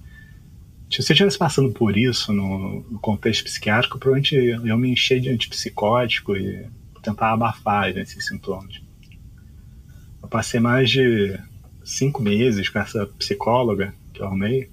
[0.93, 5.27] Se você estivesse passando por isso no, no, contexto psiquiátrico, provavelmente eu me encher de
[5.27, 6.67] antipsicótico e
[7.01, 8.79] tentar abafar esses sintomas.
[10.21, 11.35] Eu passei mais de
[11.83, 14.69] cinco meses com essa psicóloga que eu arrumei,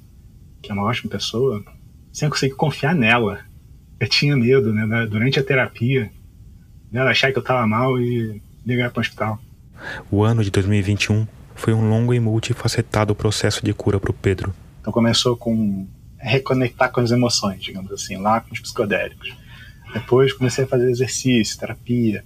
[0.61, 1.65] que é uma ótima pessoa,
[2.13, 3.41] sem conseguir confiar nela.
[3.99, 6.13] Eu tinha medo, né, durante a terapia,
[6.93, 9.41] dela achar que eu estava mal e ligar para o hospital.
[10.11, 14.53] O ano de 2021 foi um longo e multifacetado processo de cura para o Pedro.
[14.83, 15.89] Então começou com
[16.21, 19.35] reconectar com as emoções, digamos assim, lá com os psicodélicos.
[19.93, 22.25] Depois comecei a fazer exercício, terapia,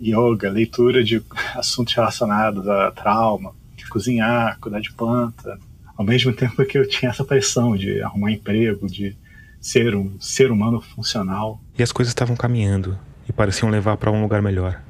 [0.00, 1.22] yoga, leitura de
[1.54, 3.52] assuntos relacionados a trauma,
[3.94, 5.56] cozinhar, cuidar de planta,
[5.96, 9.16] ao mesmo tempo que eu tinha essa pressão de arrumar emprego, de
[9.60, 11.62] ser um ser humano funcional.
[11.78, 14.82] E as coisas estavam caminhando e pareciam levar para um lugar melhor.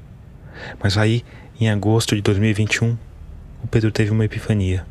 [0.83, 1.23] Mas aí,
[1.61, 2.97] em agosto de 2021,
[3.63, 4.87] o Pedro teve uma epifania.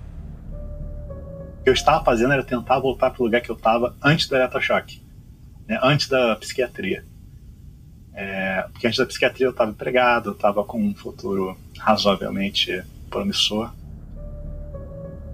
[1.64, 4.36] Que eu estava fazendo era tentar voltar para o lugar que eu estava antes do
[4.36, 5.02] eletrochoque,
[5.68, 7.06] né, antes da psiquiatria.
[8.14, 13.72] É, porque antes da psiquiatria eu estava empregado, eu estava com um futuro razoavelmente promissor.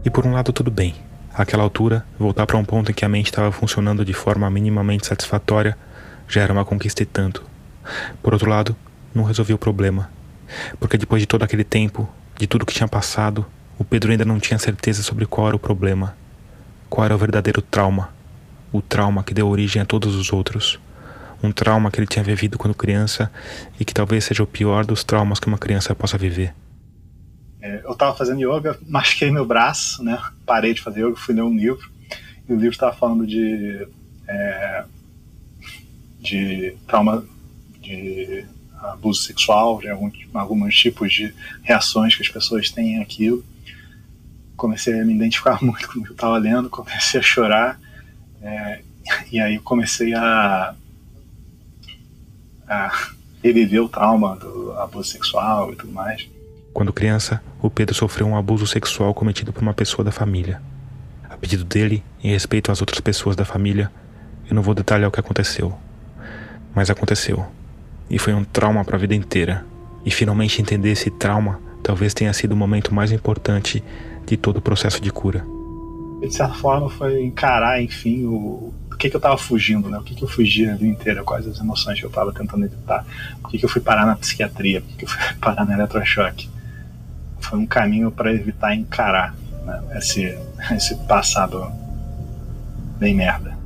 [0.05, 0.95] E por um lado, tudo bem.
[1.33, 5.07] Àquela altura, voltar para um ponto em que a mente estava funcionando de forma minimamente
[5.07, 5.77] satisfatória
[6.27, 7.43] já era uma conquista e tanto.
[8.21, 8.75] Por outro lado,
[9.13, 10.09] não resolvia o problema.
[10.79, 13.45] Porque depois de todo aquele tempo, de tudo que tinha passado,
[13.79, 16.15] o Pedro ainda não tinha certeza sobre qual era o problema.
[16.89, 18.09] Qual era o verdadeiro trauma.
[18.73, 20.77] O trauma que deu origem a todos os outros.
[21.41, 23.31] Um trauma que ele tinha vivido quando criança
[23.79, 26.53] e que talvez seja o pior dos traumas que uma criança possa viver.
[27.61, 30.21] É, eu estava fazendo yoga, machuquei meu braço, né?
[30.45, 31.89] Parei de fazer yoga, fui ler um livro
[32.47, 33.87] e o livro estava falando de
[34.27, 34.83] é,
[36.19, 37.25] de trauma
[37.81, 38.45] de
[38.81, 43.43] abuso sexual, de alguns, alguns tipos de reações que as pessoas têm aquilo.
[44.59, 47.79] Comecei a me identificar muito com o que eu estava lendo, comecei a chorar
[48.41, 48.81] é,
[49.31, 50.75] e aí comecei a,
[52.67, 52.91] a
[53.41, 56.29] reviver o trauma do abuso sexual e tudo mais.
[56.73, 60.61] Quando criança, o Pedro sofreu um abuso sexual cometido por uma pessoa da família.
[61.29, 63.89] A pedido dele, em respeito às outras pessoas da família,
[64.49, 65.73] eu não vou detalhar o que aconteceu.
[66.75, 67.45] Mas aconteceu.
[68.09, 69.65] E foi um trauma para a vida inteira.
[70.05, 73.83] E finalmente entender esse trauma talvez tenha sido o momento mais importante
[74.29, 75.45] de todo o processo de cura.
[76.21, 79.97] De certa forma, foi encarar, enfim, o, do que, que eu estava fugindo, né?
[79.97, 82.65] O que, que eu fugia a vida inteira, quais as emoções que eu estava tentando
[82.65, 83.05] evitar.
[83.41, 84.81] Por que, que eu fui parar na psiquiatria?
[84.81, 86.49] Por que, que eu fui parar na eletrochoque?
[87.39, 89.33] Foi um caminho para evitar encarar
[89.65, 89.81] né?
[89.97, 90.37] esse,
[90.75, 91.71] esse passado
[92.99, 93.57] bem merda.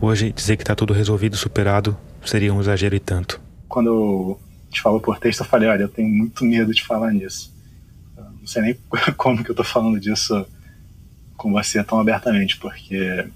[0.00, 3.40] Hoje, dizer que está tudo resolvido, superado, seria um exagero e tanto.
[3.68, 4.40] Quando eu
[4.70, 7.54] te falou por texto, eu falei: olha, eu tenho muito medo de falar nisso.
[8.16, 8.78] Eu não sei nem
[9.16, 10.46] como que eu tô falando disso
[11.36, 13.28] com você tão abertamente, porque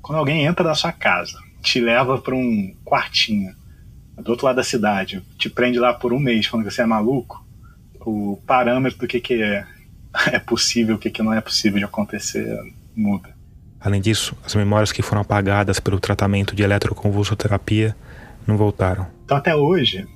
[0.00, 3.54] quando alguém entra na sua casa, te leva para um quartinho
[4.16, 6.86] do outro lado da cidade, te prende lá por um mês falando que você é
[6.86, 7.44] maluco,
[8.00, 9.66] o parâmetro do que, que é,
[10.32, 12.46] é possível, o que, que não é possível de acontecer
[12.94, 13.30] muda.
[13.80, 17.96] Além disso, as memórias que foram apagadas pelo tratamento de eletroconvulsoterapia
[18.46, 19.06] não voltaram.
[19.24, 20.06] Então até hoje,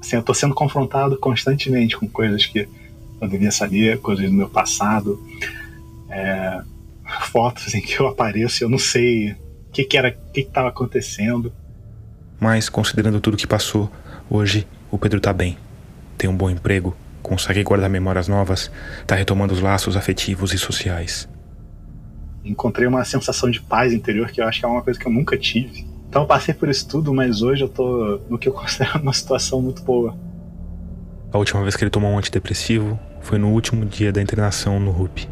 [0.00, 2.68] assim, eu estou sendo confrontado constantemente com coisas que
[3.20, 5.22] eu devia saber, coisas do meu passado,
[6.08, 6.60] é,
[7.22, 9.36] fotos em que eu apareço e eu não sei o
[9.72, 11.52] que, que era, o que estava acontecendo.
[12.38, 13.90] Mas, considerando tudo que passou,
[14.28, 15.58] hoje o Pedro está bem.
[16.16, 18.70] Tem um bom emprego, consegue guardar memórias novas,
[19.00, 21.28] está retomando os laços afetivos e sociais
[22.44, 25.12] encontrei uma sensação de paz interior que eu acho que é uma coisa que eu
[25.12, 25.86] nunca tive.
[26.10, 29.12] Então eu passei por isso tudo, mas hoje eu tô no que eu considero uma
[29.12, 30.14] situação muito boa.
[31.32, 34.90] A última vez que ele tomou um antidepressivo foi no último dia da internação no
[34.90, 35.28] RUP.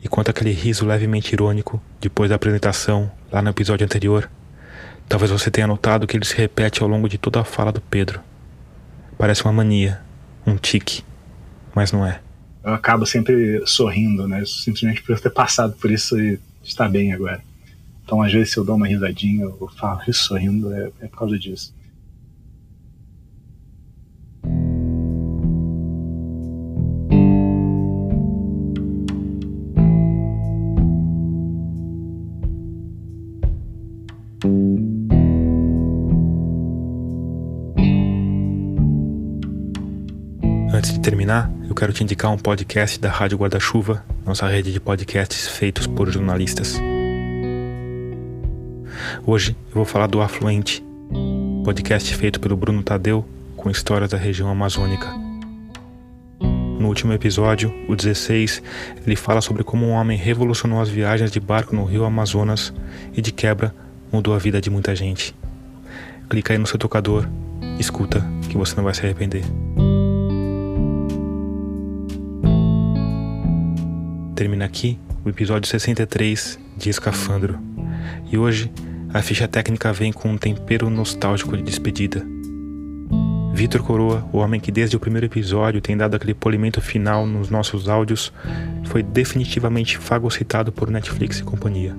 [0.00, 4.30] E quanto aquele riso levemente irônico depois da apresentação lá no episódio anterior,
[5.08, 7.80] talvez você tenha notado que ele se repete ao longo de toda a fala do
[7.80, 8.20] Pedro.
[9.18, 10.00] Parece uma mania,
[10.46, 11.04] um tique,
[11.74, 12.20] mas não é
[12.62, 14.44] eu acabo sempre sorrindo, né?
[14.44, 17.42] Simplesmente por eu ter passado por isso e estar bem agora.
[18.04, 21.18] Então, às vezes, se eu dou uma risadinha, eu falo isso sorrindo, é, é por
[21.18, 21.72] causa disso.
[40.72, 44.80] Antes de terminar, eu quero te indicar um podcast da Rádio Guarda-Chuva, nossa rede de
[44.80, 46.74] podcasts feitos por jornalistas.
[49.24, 50.84] Hoje eu vou falar do Afluente,
[51.64, 53.24] podcast feito pelo Bruno Tadeu
[53.56, 55.06] com histórias da região amazônica.
[56.40, 58.60] No último episódio, o 16,
[59.06, 62.74] ele fala sobre como um homem revolucionou as viagens de barco no rio Amazonas
[63.16, 63.72] e de quebra
[64.12, 65.36] mudou a vida de muita gente.
[66.28, 67.28] Clica aí no seu tocador,
[67.78, 69.44] escuta que você não vai se arrepender.
[74.40, 77.58] Termina aqui o episódio 63 de Escafandro.
[78.32, 78.72] E hoje
[79.12, 82.26] a ficha técnica vem com um tempero nostálgico de despedida.
[83.52, 87.50] Vitor Coroa, o homem que desde o primeiro episódio tem dado aquele polimento final nos
[87.50, 88.32] nossos áudios,
[88.86, 91.94] foi definitivamente fagocitado por Netflix e companhia.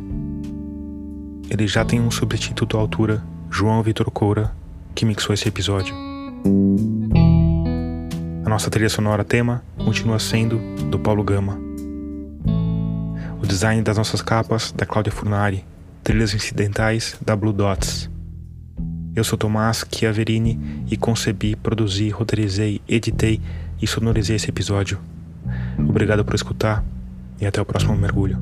[1.47, 4.51] Ele já tem um substituto à altura, João Vitor Coura,
[4.95, 5.93] que mixou esse episódio.
[8.43, 11.69] A nossa trilha sonora tema continua sendo do Paulo Gama
[13.51, 15.65] design das nossas capas da Cláudia Furnari,
[16.01, 18.09] trilhas incidentais da Blue Dots.
[19.13, 23.41] Eu sou Tomás Chiaverini e concebi, produzi, roteirizei, editei
[23.81, 24.99] e sonorizei esse episódio.
[25.77, 26.81] Obrigado por escutar
[27.41, 28.41] e até o próximo mergulho.